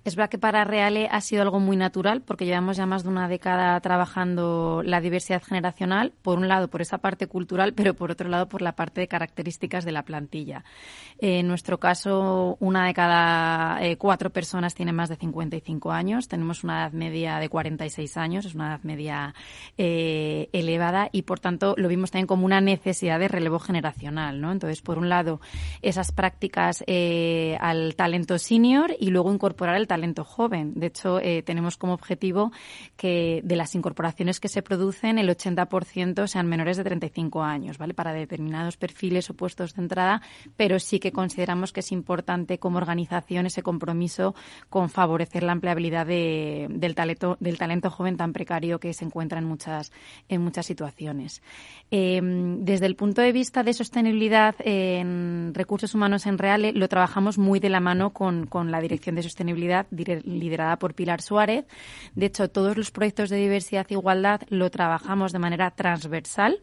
[0.04, 3.08] Es verdad que para Reale ha sido algo muy natural porque llevamos ya más de
[3.08, 8.10] una década trabajando la diversidad generacional, por un lado por esa parte cultural, pero por
[8.10, 10.64] otro lado por la parte de características de la plantilla.
[11.18, 16.28] En nuestro caso, una de cada eh, cuatro personas tiene más de 55 años.
[16.28, 19.34] Tenemos una edad media de 40 46 años, es una edad media
[19.78, 24.50] eh, elevada y por tanto lo vimos también como una necesidad de relevo generacional, ¿no?
[24.50, 25.40] Entonces, por un lado,
[25.80, 30.72] esas prácticas eh, al talento senior y luego incorporar el talento joven.
[30.74, 32.50] De hecho, eh, tenemos como objetivo
[32.96, 37.94] que de las incorporaciones que se producen, el 80% sean menores de 35 años, ¿vale?
[37.94, 40.20] Para determinados perfiles o puestos de entrada,
[40.56, 44.34] pero sí que consideramos que es importante como organización ese compromiso
[44.68, 49.44] con favorecer la empleabilidad del talento del talento joven tan precario que se encuentra en
[49.44, 49.92] muchas,
[50.28, 51.42] en muchas situaciones.
[51.90, 57.38] Em, desde el punto de vista de sostenibilidad en recursos humanos en Reale, lo trabajamos
[57.38, 61.66] muy de la mano con, con la Dirección de Sostenibilidad liderada por Pilar Suárez.
[62.14, 66.62] De hecho, todos los proyectos de diversidad e igualdad lo trabajamos de manera transversal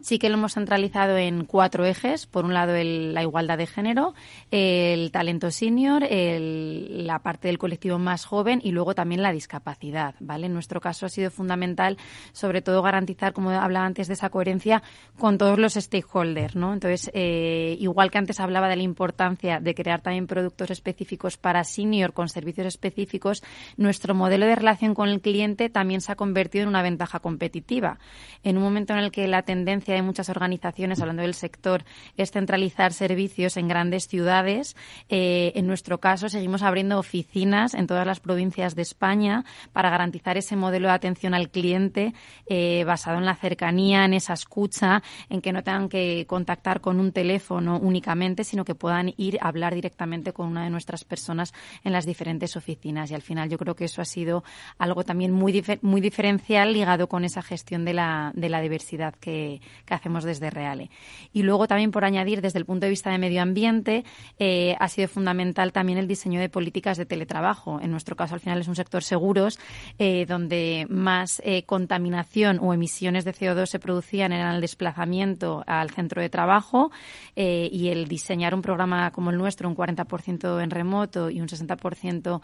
[0.00, 2.26] Sí que lo hemos centralizado en cuatro ejes.
[2.26, 4.14] Por un lado, la igualdad de género,
[4.50, 10.14] el talento senior, la parte del colectivo más joven y luego también la discapacidad.
[10.20, 10.46] ¿vale?
[10.46, 11.96] En nuestro caso ha sido fundamental,
[12.32, 14.82] sobre todo, garantizar, como hablaba antes, de esa coherencia
[15.18, 16.56] con todos los stakeholders.
[16.56, 16.72] ¿no?
[16.72, 21.64] Entonces, eh, igual que antes hablaba de la importancia de crear también productos específicos para
[21.64, 23.42] senior con servicios específicos,
[23.76, 27.98] nuestro modelo de relación con el cliente también se ha convertido en una ventaja competitiva.
[28.42, 31.84] En un momento en el que la tendencia de muchas organizaciones, hablando del sector,
[32.16, 34.76] es centralizar servicios en grandes ciudades.
[35.08, 40.36] Eh, en nuestro caso, seguimos abriendo oficinas en todas las provincias de España para garantizar
[40.36, 42.14] ese modelo de atención al cliente
[42.46, 47.00] eh, basado en la cercanía, en esa escucha, en que no tengan que contactar con
[47.00, 51.52] un teléfono únicamente, sino que puedan ir a hablar directamente con una de nuestras personas
[51.84, 53.10] en las diferentes oficinas.
[53.10, 54.44] Y al final yo creo que eso ha sido
[54.78, 59.60] algo también muy, muy diferencial ligado con esa gestión de la, de la diversidad que,
[59.94, 60.90] hacemos desde Reale.
[61.32, 64.04] Y luego también por añadir, desde el punto de vista de medio ambiente,
[64.38, 67.80] eh, ha sido fundamental también el diseño de políticas de teletrabajo.
[67.80, 69.58] En nuestro caso, al final es un sector seguros,
[69.98, 75.90] eh, donde más eh, contaminación o emisiones de CO2 se producían en el desplazamiento al
[75.90, 76.90] centro de trabajo
[77.34, 82.40] y el diseñar un programa como el nuestro, un 40% en remoto y un 60%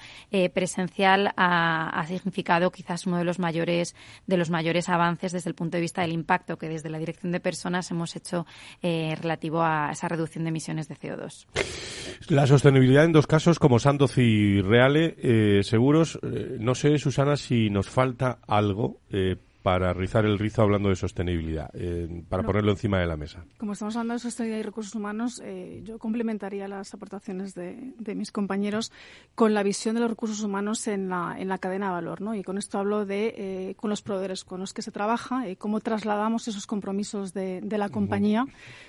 [0.52, 3.94] presencial, ha, ha significado quizás uno de los mayores
[4.26, 7.21] de los mayores avances desde el punto de vista del impacto que desde la Dirección
[7.30, 8.46] de Personas hemos hecho
[8.82, 11.46] eh, relativo a esa reducción de emisiones de CO2.
[12.28, 16.18] La sostenibilidad en dos casos, como Sandoz y Reale, eh, seguros.
[16.22, 19.00] Eh, no sé, Susana, si nos falta algo
[19.62, 23.44] para rizar el rizo hablando de sostenibilidad, eh, para ponerlo encima de la mesa?
[23.58, 28.32] Como estamos hablando de sostenibilidad y recursos humanos, eh, yo complementaría las aportaciones de, mis
[28.32, 28.92] compañeros
[29.34, 32.20] con la visión de los recursos humanos en la, en la cadena de valor.
[32.20, 32.34] ¿no?
[32.34, 35.80] Y con esto hablo de eh, con los proveedores con los que se trabaja, cómo
[35.80, 38.46] trasladamos esos compromisos de, de la compañía,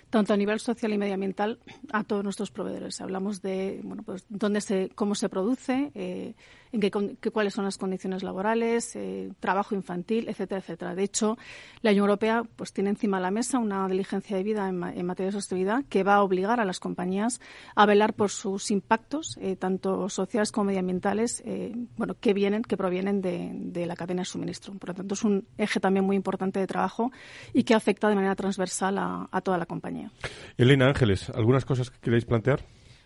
[0.10, 1.60] tanto a nivel social y medioambiental,
[1.92, 3.00] a todos nuestros proveedores.
[3.00, 6.36] Hablamos de bueno, pues, dónde se, cómo se produce,
[6.74, 10.96] en qué, cuáles son las condiciones laborales, eh, trabajo infantil, etcétera, etcétera.
[10.96, 11.38] De hecho,
[11.82, 15.28] la Unión Europea pues tiene encima de la mesa una diligencia de vida en, materia
[15.28, 17.40] de sostenibilidad que va a obligar a las compañías
[17.76, 22.76] a velar por sus impactos, eh, tanto sociales como medioambientales, eh, bueno, que vienen, que
[22.76, 24.74] provienen de, la cadena de suministro.
[24.74, 27.12] Por lo tanto, es un eje también muy importante de trabajo
[27.54, 30.12] y que afecta de manera transversal a, a toda la compañía.
[30.58, 32.66] Elena Ángeles, ¿algunas cosas que queréis plantear?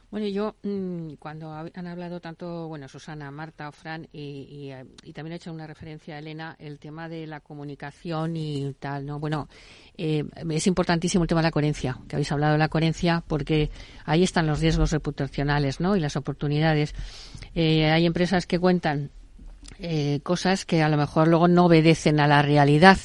[0.09, 4.71] Bueno, yo mm, cuando han hablado tanto, bueno, Susana, Marta Fran, y,
[5.13, 9.19] también he hecho una referencia a Elena, el tema de la comunicación y tal, ¿no?
[9.19, 9.49] Bueno,
[9.97, 13.69] eh, es importantísimo el tema de la coherencia, que habéis hablado de la coherencia, porque
[14.05, 15.97] ahí están los riesgos reputacionales, ¿no?
[15.97, 16.95] Y las oportunidades.
[17.53, 19.11] Eh, hay empresas que cuentan
[19.79, 22.97] eh, cosas que a lo mejor luego no obedecen a la realidad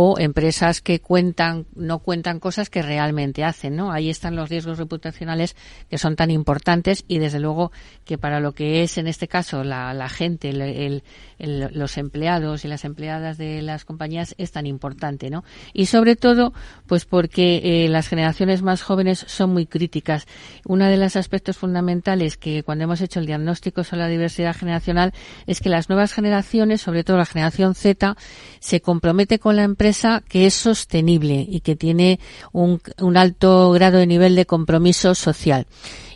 [0.00, 3.90] o empresas que cuentan no cuentan cosas que realmente hacen, ¿no?
[3.90, 5.56] Ahí están los riesgos reputacionales
[5.90, 7.72] que son tan importantes y desde luego
[8.04, 10.52] que para lo que es en este caso la, gente,
[11.40, 15.42] los empleados y las empleadas de las compañías es tan importante, ¿no?
[15.72, 16.52] Y sobre todo,
[16.86, 20.28] pues porque eh, las generaciones más jóvenes son muy críticas.
[20.64, 25.12] Uno de los aspectos fundamentales que cuando hemos hecho el diagnóstico sobre la diversidad generacional
[25.48, 28.16] es que las nuevas generaciones, sobre todo la generación Z,
[28.60, 29.87] se compromete con la empresa
[30.28, 32.20] que es sostenible y que tiene
[32.52, 35.66] un, un alto grado de nivel de compromiso social.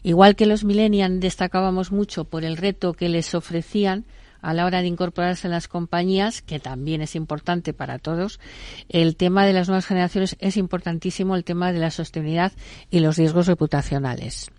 [0.03, 4.05] Igual que los millennials destacábamos mucho por el reto que les ofrecían,
[4.43, 8.41] a la hora de incorporarse en las compañías, que también es importante para todos,
[8.89, 12.53] el tema de las nuevas generaciones es importantísimo, el tema de la sostenibilidad
[12.91, 14.51] y los riesgos reputacionales.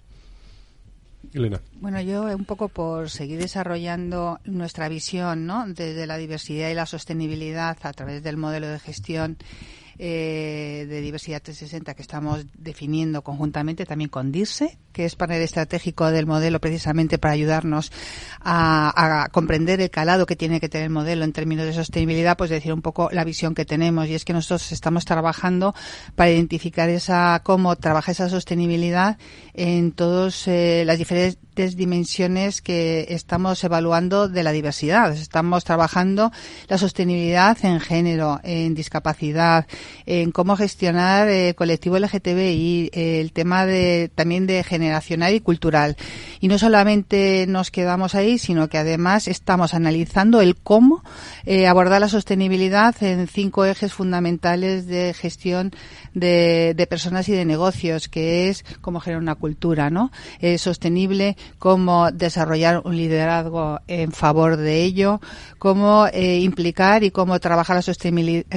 [1.33, 1.61] Elena.
[1.81, 5.67] Bueno, yo un poco por seguir desarrollando nuestra visión ¿no?
[5.67, 9.37] de, la diversidad y la sostenibilidad a través del modelo de gestión
[9.99, 16.09] eh, de diversidad 360 que estamos definiendo conjuntamente también con DIRSE, que es panel estratégico
[16.11, 17.91] del modelo precisamente para ayudarnos
[18.41, 22.49] a, comprender el calado que tiene que tener el modelo en términos de sostenibilidad, pues
[22.49, 24.07] decir un poco la visión que tenemos.
[24.07, 25.73] Y es que nosotros estamos trabajando
[26.15, 29.17] para identificar esa, cómo trabaja esa sostenibilidad
[29.53, 35.13] en todas eh, las diferentes dimensiones que estamos evaluando de la diversidad.
[35.13, 36.31] Estamos trabajando
[36.67, 39.67] la sostenibilidad en género, en discapacidad,
[40.05, 45.95] en cómo gestionar el colectivo LGTBI, el tema de, también de generacional y cultural.
[46.39, 51.03] Y no solamente nos quedamos ahí, sino que además estamos analizando el cómo
[51.45, 55.71] eh, abordar la sostenibilidad en cinco ejes fundamentales de gestión
[56.13, 60.11] de, personas y de negocios, que es cómo generar una cultura ¿no?
[60.39, 65.21] Eh, sostenible, cómo desarrollar un liderazgo en favor de ello,
[65.59, 67.81] cómo implicar y cómo trabajar la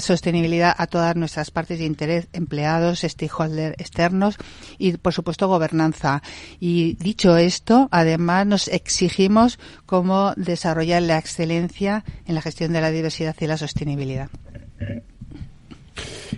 [0.00, 4.36] sostenibilidad a todas nuestras partes de interés, empleados, stakeholders externos
[4.78, 6.22] y, por supuesto, gobernanza.
[6.60, 12.90] Y dicho esto, además nos exigimos cómo desarrollar la excelencia en la gestión de la
[12.90, 14.28] diversidad y la sostenibilidad.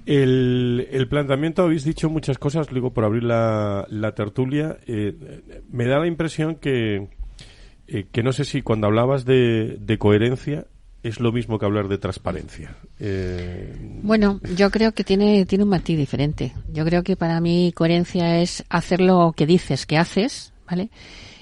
[0.06, 4.78] El, planteamiento, habéis dicho muchas cosas, digo, por abrir la, tertulia.
[4.86, 5.14] Eh,
[5.70, 7.08] me da la impresión que,
[7.86, 10.66] eh, que no sé si cuando hablabas de, de coherencia
[11.02, 12.76] es lo mismo que hablar de transparencia?
[12.98, 16.52] Eh, bueno, yo creo que tiene, tiene un matiz diferente.
[16.72, 20.90] Yo creo que para mí coherencia es hacer lo que dices que haces, ¿vale?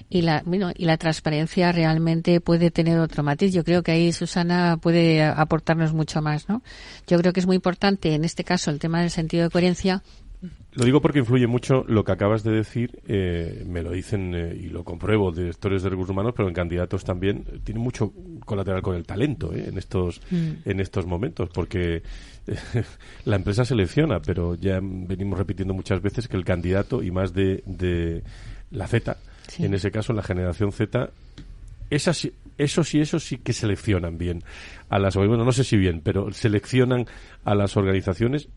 [0.08, 3.52] Y la, bueno, y la transparencia realmente puede tener otro matiz.
[3.52, 6.62] Yo creo que ahí Susana puede aportarnos mucho más, ¿no?
[7.06, 10.02] Yo creo que es muy importante en este caso el tema del sentido de coherencia
[10.76, 14.54] lo digo porque influye mucho lo que acabas de decir, eh, me lo dicen eh,
[14.54, 18.12] y lo compruebo directores de recursos humanos, pero en candidatos también tiene mucho
[18.44, 20.68] colateral con el talento eh, en estos mm.
[20.68, 22.02] en estos momentos, porque
[23.24, 27.62] la empresa selecciona, pero ya venimos repitiendo muchas veces que el candidato y más de,
[27.64, 28.22] de
[28.70, 29.16] la Z,
[29.58, 31.10] en ese caso la generación Z,
[31.90, 32.28] esas,
[32.58, 34.42] esos y esos sí que seleccionan bien
[34.88, 37.06] a las bueno no sé si bien, pero seleccionan
[37.44, 38.48] a las organizaciones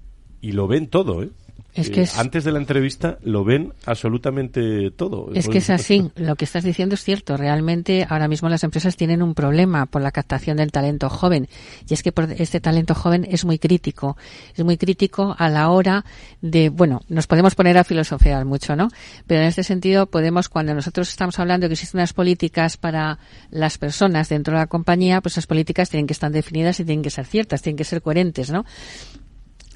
[0.41, 1.29] y lo ven todo, ¿eh?
[1.75, 5.29] Es que Antes de la entrevista lo ven absolutamente todo.
[5.33, 6.09] Es que es así.
[6.15, 7.37] Lo que estás diciendo es cierto.
[7.37, 11.47] Realmente ahora mismo las empresas tienen un problema por la captación del talento joven.
[11.87, 14.17] Y es que este talento joven es muy crítico.
[14.55, 16.05] Es muy crítico a la hora
[16.41, 18.89] de, bueno, nos podemos poner a filosofear mucho, ¿no?
[19.27, 23.19] Pero en este sentido podemos, cuando nosotros estamos hablando de que existen unas políticas para
[23.51, 27.03] las personas dentro de la compañía, pues esas políticas tienen que estar definidas y tienen
[27.03, 28.65] que ser ciertas, tienen que ser coherentes, ¿no?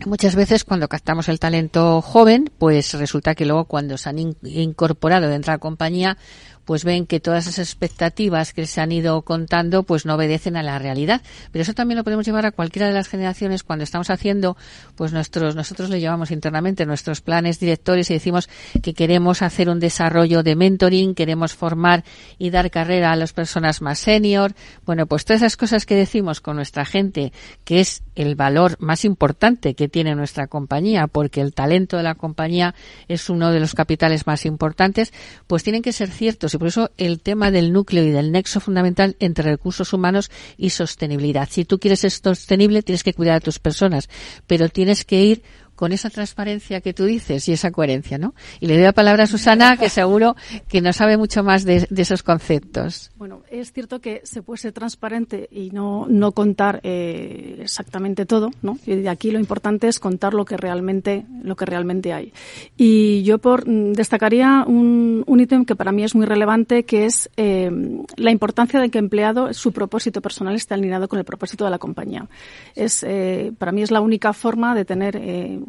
[0.06, 5.30] Muchas veces cuando captamos el talento joven, pues resulta que luego cuando se han incorporado
[5.30, 6.18] dentro de la compañía,
[6.66, 10.64] pues ven que todas esas expectativas que se han ido contando pues no obedecen a
[10.64, 11.22] la realidad.
[11.52, 14.58] Pero eso también lo podemos llevar a cualquiera de las generaciones cuando estamos haciendo
[14.96, 18.50] pues nuestros, nosotros lo llevamos internamente, nuestros planes directores y decimos
[18.82, 22.04] que queremos hacer un desarrollo de mentoring, queremos formar
[22.38, 24.54] y dar carrera a las personas más senior.
[24.86, 27.34] Bueno, pues todas esas cosas que decimos con nuestra gente,
[27.64, 32.16] que es el valor más importante que tiene nuestra compañía, porque el talento de la
[32.16, 32.76] compañía
[33.08, 35.14] es uno de los capitales más importantes,
[35.48, 39.16] pues tienen que ser ciertos por eso el tema del núcleo y del nexo fundamental
[39.20, 41.48] entre recursos humanos y sostenibilidad.
[41.50, 44.10] Si tú quieres ser sostenible, tienes que cuidar a tus personas,
[44.48, 45.44] pero tienes que ir
[45.84, 48.34] con esa transparencia que tú dices y esa coherencia, ¿no?
[48.62, 50.38] Y le doy la palabra a Susana, que seguro
[50.70, 53.12] que no sabe mucho más de, esos conceptos.
[53.18, 58.52] Bueno, es cierto que se puede ser transparente y no, no contar eh, exactamente todo,
[58.62, 58.78] ¿no?
[58.86, 62.32] Y de aquí lo importante es contar lo que realmente, lo que realmente hay.
[62.78, 67.04] Y yo por, mm, destacaría un, un ítem que para mí es muy relevante, que
[67.04, 67.70] es eh,
[68.16, 71.78] la importancia de que empleado, su propósito personal esté alineado con el propósito de la
[71.78, 72.30] compañía.
[72.74, 75.18] Es, eh, para mí es la única forma de tener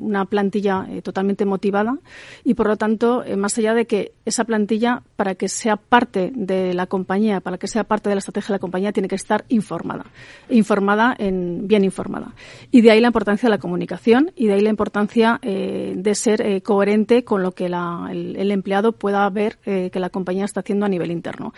[0.04, 1.98] una plantilla eh, totalmente motivada
[2.44, 6.32] y, por lo tanto, eh, más allá de que esa plantilla, para que sea parte
[6.34, 9.14] de la compañía, para que sea parte de la estrategia de la compañía, tiene que
[9.14, 10.06] estar informada.
[10.48, 12.34] Informada, en, bien informada.
[12.70, 16.14] Y de ahí la importancia de la comunicación y de ahí la importancia eh, de
[16.14, 20.88] ser coherente con lo que el, empleado pueda ver que la compañía está haciendo a
[20.88, 21.52] nivel interno.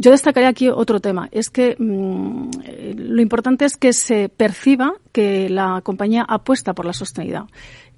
[0.00, 1.28] Yo destacaría aquí otro tema.
[1.30, 2.50] Es que mm,
[2.96, 7.44] lo importante es que se perciba que la compañía apuesta por la sostenibilidad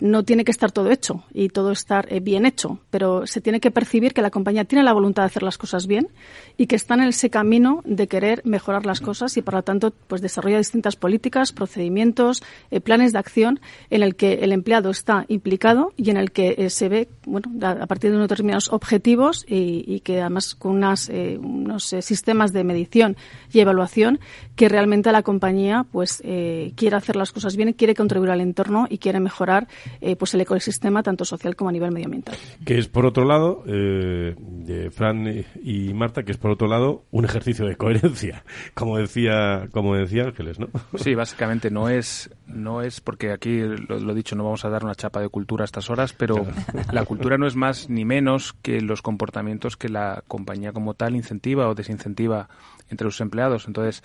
[0.02, 3.60] no tiene que estar todo hecho y todo estar eh, bien hecho, pero se tiene
[3.60, 6.08] que percibir que la compañía tiene la voluntad de hacer las cosas bien
[6.56, 9.92] y que está en ese camino de querer mejorar las cosas y, por lo tanto,
[10.08, 12.42] pues desarrolla distintas políticas, procedimientos,
[12.72, 16.56] eh, planes de acción en el que el empleado está implicado y en el que
[16.58, 21.08] eh, se ve, bueno, a partir de unos determinados objetivos y, que además con unas,
[21.10, 23.16] unos sistemas de medición
[23.52, 24.18] y evaluación
[24.56, 28.98] que realmente la compañía pues quiere hacer las cosas bien, quiere contribuir al entorno y
[28.98, 29.68] quiere mejorar
[30.00, 32.36] eh, pues el ecosistema tanto social como a nivel medioambiental.
[32.64, 37.04] Que es por otro lado, eh, de Fran y Marta, que es por otro lado
[37.10, 40.68] un ejercicio de coherencia, como decía, como decía Ángeles, ¿no?
[40.96, 44.84] Sí, básicamente no es, no es porque aquí lo, he dicho, no vamos a dar
[44.84, 46.46] una chapa de cultura a estas horas, pero
[46.92, 51.16] la cultura no es más ni menos que los comportamientos que la compañía como tal
[51.16, 52.48] incentiva o desincentiva
[52.90, 53.66] entre sus empleados.
[53.66, 54.02] Entonces,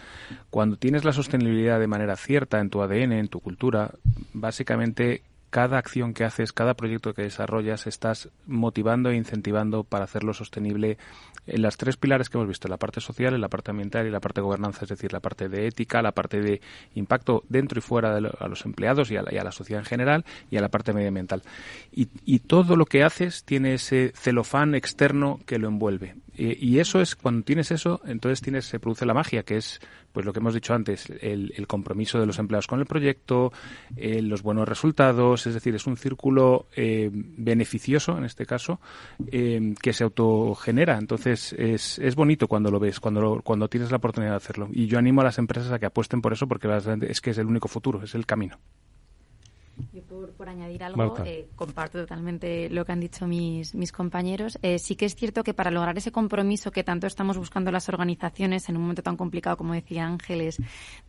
[0.50, 3.92] cuando tienes la sostenibilidad de manera cierta en tu ADN, en tu cultura,
[4.34, 10.34] básicamente cada acción que haces, cada proyecto que desarrollas, estás motivando e incentivando para hacerlo
[10.34, 10.98] sostenible
[11.46, 14.20] en las tres pilares que hemos visto, la parte social, la parte ambiental y la
[14.20, 16.62] parte de gobernanza, es decir, la parte de ética, la parte de
[16.96, 20.58] impacto dentro y fuera de a los empleados y a, la, sociedad en general y
[20.58, 21.42] a la parte medioambiental.
[21.92, 26.16] Y, y todo lo que haces tiene ese celofán externo que lo envuelve.
[26.36, 29.80] y eso es, cuando tienes eso, entonces tienes, se produce la magia, que es
[30.12, 33.52] pues lo que hemos dicho antes, el, compromiso de los empleados con el proyecto,
[33.96, 38.80] eh, los buenos resultados, es decir, es un círculo eh, beneficioso en este caso
[39.32, 40.98] eh, que se autogenera.
[40.98, 44.70] Entonces es, es bonito cuando lo ves, cuando, cuando tienes la oportunidad de hacerlo.
[44.72, 46.68] Y yo animo a las empresas a que apuesten por eso porque
[47.08, 48.58] es que es el único futuro, es el camino.
[50.08, 54.58] Por, añadir algo, eh, comparto totalmente lo que han dicho mis, mis compañeros.
[54.62, 57.90] Eh, sí que es cierto que para lograr ese compromiso que tanto estamos buscando las
[57.90, 60.58] organizaciones en un momento tan complicado, como decía Ángeles,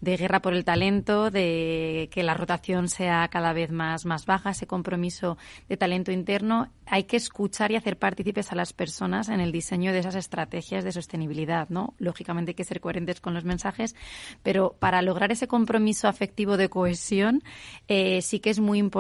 [0.01, 4.51] de guerra por el talento, de que la rotación sea cada vez más, más baja,
[4.51, 5.39] ese compromiso
[5.69, 9.93] de talento interno, hay que escuchar y hacer partícipes a las personas en el diseño
[9.93, 11.95] de esas estrategias de sostenibilidad, ¿no?
[11.99, 13.95] Lógicamente hay que ser coherentes con los mensajes,
[14.43, 17.43] pero para lograr ese compromiso afectivo de cohesión,
[17.89, 18.98] eh, sí que es muy importante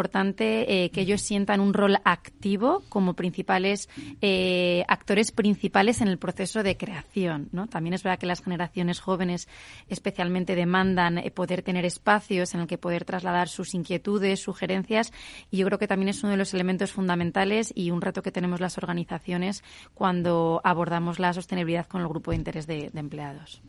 [0.68, 3.88] eh, que ellos sientan un rol activo como principales
[4.20, 7.49] eh, actores principales en el proceso de creación.
[7.53, 7.66] ¿no?
[7.66, 9.49] También es verdad que las generaciones jóvenes
[9.88, 15.12] especialmente demandan poder tener espacios en el que poder trasladar sus inquietudes, sugerencias,
[15.51, 18.32] y yo creo que también es uno de los elementos fundamentales y un reto que
[18.32, 19.62] tenemos las organizaciones
[19.94, 23.62] cuando abordamos la sostenibilidad con el grupo de interés de empleados.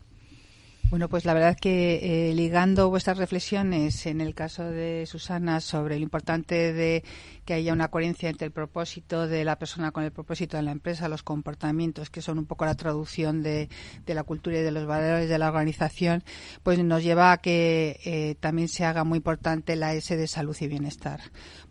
[0.89, 5.97] Bueno, pues la verdad que eh, ligando vuestras reflexiones en el caso de Susana sobre
[5.97, 7.03] lo importante de
[7.49, 10.71] que haya una coherencia entre el propósito de la persona con el propósito de la
[10.71, 13.69] empresa, los comportamientos, que son un poco la traducción de,
[14.05, 16.23] la cultura y de los valores de la organización,
[16.61, 20.55] pues nos lleva a que eh, también se haga muy importante la S de salud
[20.59, 21.21] y bienestar.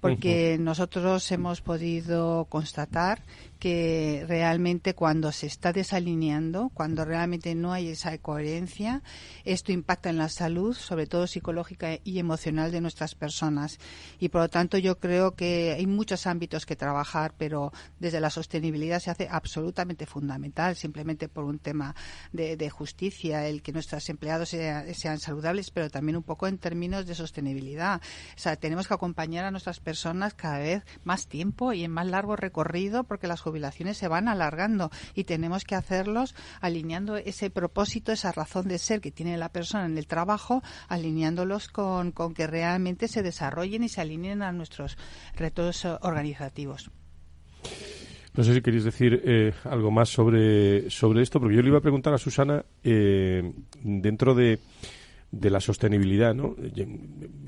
[0.01, 3.23] Porque nosotros hemos podido constatar
[3.59, 9.03] que realmente cuando se está desalineando, cuando realmente no hay esa coherencia,
[9.45, 13.79] esto impacta en la salud, sobre todo psicológica y emocional de nuestras personas.
[14.21, 18.31] Y por lo tanto yo creo que hay muchos ámbitos que trabajar, pero desde la
[18.31, 21.95] sostenibilidad se hace absolutamente fundamental, simplemente por un tema
[22.33, 27.15] de, justicia, el que nuestros empleados sean saludables, pero también un poco en términos de
[27.15, 28.01] sostenibilidad.
[28.37, 32.07] O sea, tenemos que acompañar a nuestras personas cada vez más tiempo y en más
[32.07, 38.13] largo recorrido porque las jubilaciones se van alargando y tenemos que hacerlos alineando ese propósito,
[38.13, 42.47] esa razón de ser que tiene la persona en el trabajo, alineándolos con, con que
[42.47, 44.97] realmente se desarrollen y se alineen a nuestros
[45.35, 45.58] retos
[46.03, 46.91] organizativos.
[48.35, 51.79] No sé si queréis decir eh, algo más sobre, sobre esto, porque yo le iba
[51.79, 53.53] a preguntar a Susana, eh,
[53.83, 54.61] dentro de,
[55.31, 56.57] de la sostenibilidad, ¿no?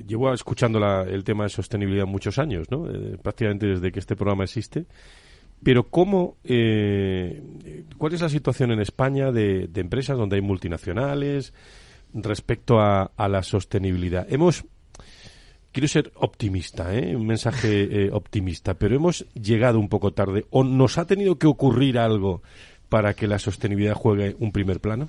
[0.07, 2.91] Llevo escuchando el tema de sostenibilidad muchos años, ¿no?
[2.91, 4.87] Eh, prácticamente desde que este programa existe.
[5.63, 7.43] Pero ¿cómo, eh,
[7.99, 11.53] cuál es la situación en España de, empresas donde hay multinacionales
[12.15, 14.27] respecto a, la sostenibilidad?
[14.31, 14.65] Hemos,
[15.73, 17.15] quiero ser optimista, ¿eh?
[17.15, 21.47] un mensaje eh, optimista, pero hemos llegado un poco tarde o nos ha tenido que
[21.47, 22.43] ocurrir algo
[22.89, 25.09] para que la sostenibilidad juegue un primer plano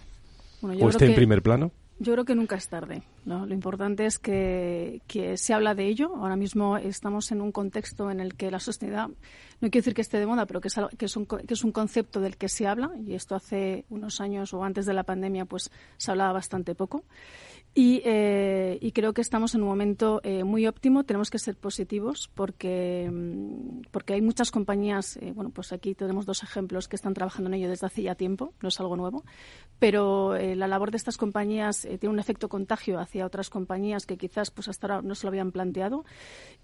[0.62, 1.72] o esté en primer plano.
[2.00, 3.04] Yo creo que nunca es tarde.
[3.24, 5.02] Lo importante es que,
[5.36, 6.16] se habla de ello.
[6.16, 10.02] Ahora mismo estamos en un contexto en el que la sostenibilidad, no quiero decir que
[10.02, 12.68] esté de moda, pero que es, que un, que es un concepto del que se
[12.68, 12.92] habla.
[13.06, 17.04] Y esto hace unos años o antes de la pandemia, pues se hablaba bastante poco.
[17.74, 21.06] Y, eh, creo que estamos en un momento eh, muy óptimo.
[21.06, 26.26] Tenemos que ser positivos porque, mm, porque hay muchas compañías, eh, bueno, pues aquí tenemos
[26.26, 29.24] dos ejemplos que están trabajando en ello desde hace ya tiempo, no es algo nuevo,
[29.80, 34.68] pero la labor de estas compañías tiene un efecto contagio otras compañías que quizás pues
[34.68, 36.06] hasta ahora no se lo habían planteado.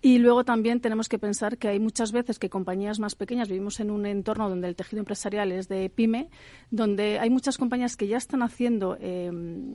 [0.02, 3.80] Y luego también tenemos que pensar que hay muchas veces que compañías más pequeñas, vivimos
[3.80, 6.30] en un entorno donde el tejido empresarial es de pyme,
[6.72, 8.98] donde hay muchas compañías que ya están haciendo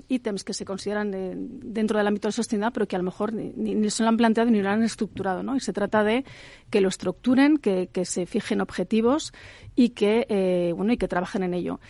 [0.08, 3.32] ítems que se consideran de dentro del ámbito de sostenibilidad, pero que a lo mejor
[3.32, 5.42] ni, se lo han planteado ni lo han estructurado.
[5.42, 5.56] ¿no?
[5.56, 6.24] Y se trata de
[6.70, 9.32] que lo estructuren, que, se fijen objetivos
[9.76, 11.80] y que, eh, bueno, y que trabajen en ello.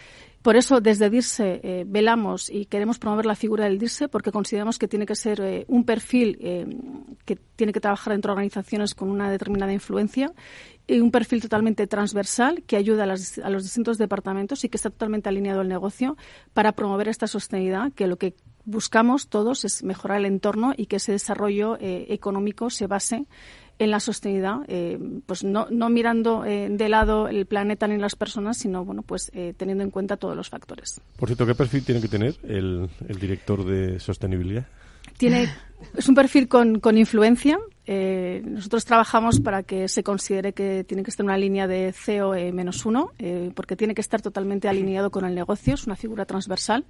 [0.42, 4.78] Por eso, desde DIRSE eh, velamos y queremos promover la figura del DIRSE porque consideramos
[4.78, 6.36] que tiene que ser eh, un perfil
[7.24, 10.32] que tiene que trabajar dentro de organizaciones con una determinada influencia
[10.86, 13.14] y un perfil totalmente transversal que ayuda a,
[13.44, 16.16] a, los distintos departamentos y que está totalmente alineado al negocio
[16.52, 18.34] para promover esta sostenibilidad, que lo que
[18.64, 23.26] buscamos todos es mejorar el entorno y que ese desarrollo eh, económico se base
[23.78, 28.16] en la sostenibilidad, eh, pues no, no mirando eh, de lado el planeta ni las
[28.16, 31.00] personas, sino bueno, pues teniendo en cuenta todos los factores.
[31.16, 34.66] Por cierto, ¿qué perfil tiene que tener el, el director de sostenibilidad?
[35.16, 35.48] Tiene,
[35.96, 37.58] es un perfil con, con influencia.
[37.84, 42.32] Eh, nosotros trabajamos para que se considere que tiene que estar una línea de CEO
[42.52, 45.74] menos uno, eh, porque tiene que estar totalmente alineado con el negocio.
[45.74, 46.84] Es una figura transversal.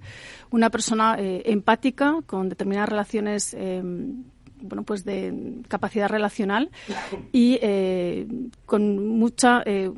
[0.51, 3.55] Una persona eh, empática, con determinadas relaciones
[4.63, 6.71] bueno, pues de capacidad relacional
[7.31, 8.27] y eh,
[8.65, 9.91] con mucha, eh,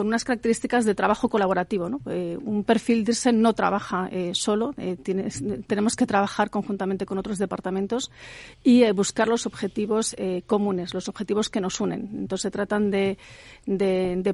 [0.00, 2.00] con unas características de trabajo colaborativo.
[2.06, 8.10] Eh, un perfil DIRSE no trabaja solo, tenemos que trabajar conjuntamente con otros departamentos
[8.64, 12.08] y buscar los objetivos comunes, los objetivos que nos unen.
[12.14, 13.18] Entonces se tratan de,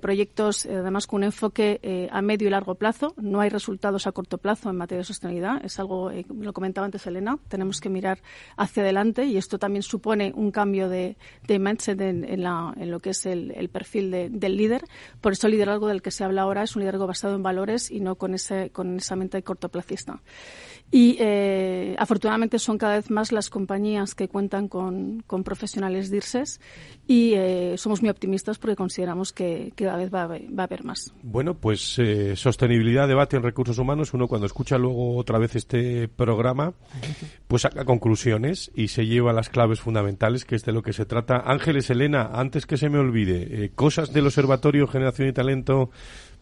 [0.00, 3.14] proyectos, además con un enfoque a medio y largo plazo.
[3.16, 5.64] No hay resultados a corto plazo en materia de sostenibilidad.
[5.64, 8.20] Es algo, lo comentaba antes Elena, tenemos que mirar
[8.56, 11.16] hacia adelante y esto también supone un cambio de,
[11.48, 14.84] de mindset en, lo que es el, perfil del líder.
[15.20, 18.00] Por eso liderazgo del que se habla ahora es un liderazgo basado en valores y
[18.00, 20.20] no con, ese, con esa mente cortoplacista.
[20.90, 26.60] Y eh, afortunadamente son cada vez más las compañías que cuentan con, con profesionales DIRSES
[27.08, 31.12] y eh, somos muy optimistas porque consideramos que, cada vez va, a haber más.
[31.22, 34.14] Bueno, pues eh, sostenibilidad, debate en recursos humanos.
[34.14, 36.74] Uno cuando escucha luego otra vez este programa,
[37.48, 41.04] pues saca conclusiones y se lleva las claves fundamentales, que es de lo que se
[41.04, 41.42] trata.
[41.44, 45.90] Ángeles, Elena, antes que se me olvide, cosas del Observatorio Generación y Talento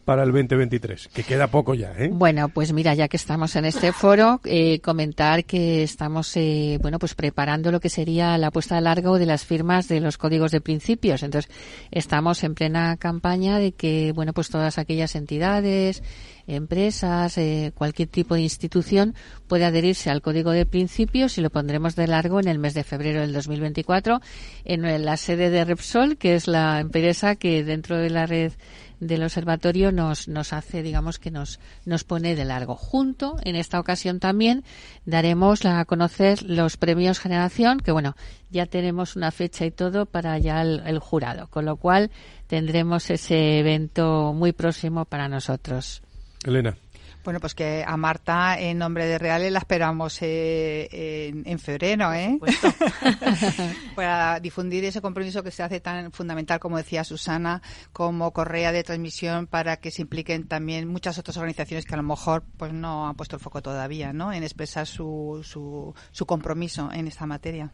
[0.04, 2.10] para el 2023, que queda poco ya, ¿eh?
[2.12, 6.98] Bueno, pues mira, ya que estamos en este foro, eh, comentar que estamos, eh, bueno,
[6.98, 10.50] pues preparando lo que sería la puesta a largo de las firmas de los códigos
[10.50, 11.22] de principios.
[11.22, 11.50] Entonces,
[11.90, 16.02] estamos en plena campaña de que, bueno, pues todas aquellas entidades,
[16.46, 19.14] empresas, eh, cualquier tipo de institución
[19.46, 22.84] puede adherirse al código de principios y lo pondremos de largo en el mes de
[22.84, 24.20] febrero del 2024
[24.64, 28.52] en la sede de Repsol, que es la empresa que dentro de la red
[29.00, 32.76] del observatorio nos, nos hace, digamos, que nos, nos pone de largo.
[32.76, 34.64] Junto, en esta ocasión también,
[35.04, 38.16] daremos a conocer los premios Generación, que bueno,
[38.50, 42.10] ya tenemos una fecha y todo para ya el jurado, con lo cual
[42.46, 46.02] tendremos ese evento muy próximo para nosotros.
[46.44, 46.76] Elena.
[47.24, 52.38] Bueno, pues que a Marta, en nombre de Reales, la esperamos eh, en, febrero, ¿eh?
[53.96, 57.62] Para difundir ese compromiso que se hace tan fundamental, como decía Susana,
[57.92, 62.02] como correa de transmisión para que se impliquen también muchas otras organizaciones que a lo
[62.02, 64.32] mejor pues no han puesto el foco todavía, ¿no?
[64.32, 67.72] En expresar su, su, su compromiso en esta materia.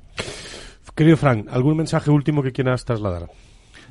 [0.95, 3.29] Querido Frank, ¿algún mensaje último que quieras trasladar?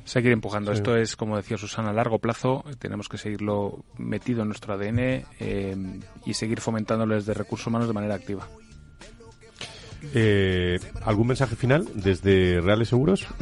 [0.09, 0.71] Seguir empujando.
[0.71, 2.63] Esto es, como decía Susana, a largo plazo.
[2.79, 5.75] Tenemos que seguirlo metido en nuestro ADN eh,
[6.25, 8.47] y seguir fomentándolo desde recursos humanos de manera activa.
[10.13, 13.27] Eh, ¿Algún mensaje final desde Reales Seguros?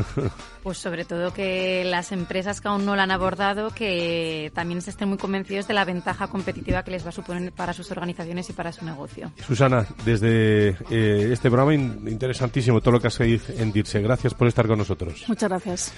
[0.67, 4.89] Pues sobre todo que las empresas que aún no la han abordado, que también se
[4.89, 8.49] estén muy convencidos de la ventaja competitiva que les va a suponer para sus organizaciones
[8.49, 9.31] y para su negocio.
[9.47, 14.01] Susana, desde eh, este programa interesantísimo todo lo que has en DIRSE.
[14.01, 15.23] Gracias por estar con nosotros.
[15.29, 15.93] Muchas gracias.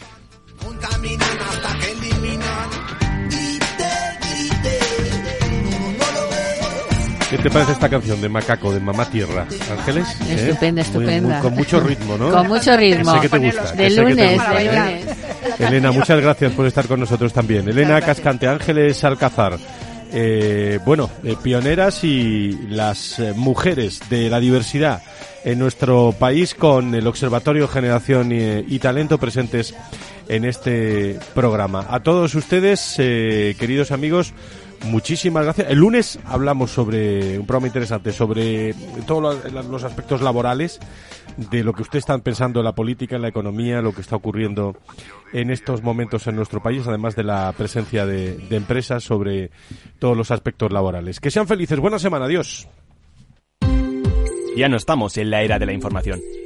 [7.30, 9.46] ¿Qué te parece esta canción de Macaco, de Mamá Tierra?
[9.72, 10.08] Ángeles.
[10.22, 10.48] ¿Eh?
[10.50, 11.40] Estupenda, estupenda.
[11.42, 12.32] con mucho ritmo, ¿no?
[12.32, 13.14] Con mucho ritmo.
[13.14, 13.72] Sé que te gusta.
[13.74, 14.38] De lunes, de ¿eh?
[14.66, 15.18] lunes.
[15.60, 17.70] Elena, muchas gracias por estar con nosotros también.
[17.70, 19.60] Elena Cascante, Ángeles Alcázar.
[20.12, 21.08] Eh, bueno,
[21.44, 25.04] pioneras y las mujeres de la diversidad
[25.44, 29.76] en nuestro país con el Observatorio Generación y, Talento presentes
[30.30, 31.86] en este programa.
[31.90, 34.34] A todos ustedes, queridos amigos,
[34.86, 35.70] muchísimas gracias.
[35.70, 38.74] El lunes hablamos sobre un programa interesante, sobre
[39.06, 40.80] todos los aspectos laborales
[41.38, 44.16] de lo que ustedes están pensando en la política, en la economía, lo que está
[44.16, 44.78] ocurriendo
[45.34, 49.52] en estos momentos en nuestro país, además de la presencia de, de empresas sobre
[50.00, 51.20] todos los aspectos laborales.
[51.20, 51.80] Que sean felices.
[51.80, 52.26] Buena semana.
[52.26, 52.68] Adiós.
[54.56, 56.20] Ya no estamos en la era de la información,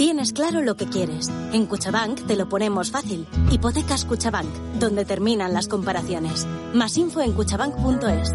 [0.00, 1.28] Tienes claro lo que quieres.
[1.52, 3.26] En Cuchabank te lo ponemos fácil.
[3.50, 4.48] Hipotecas Cuchabank,
[4.78, 6.46] donde terminan las comparaciones.
[6.72, 8.32] Más info en cuchabank.es.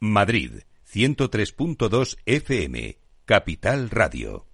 [0.00, 0.62] Madrid,
[0.92, 4.53] 103.2 FM, Capital Radio.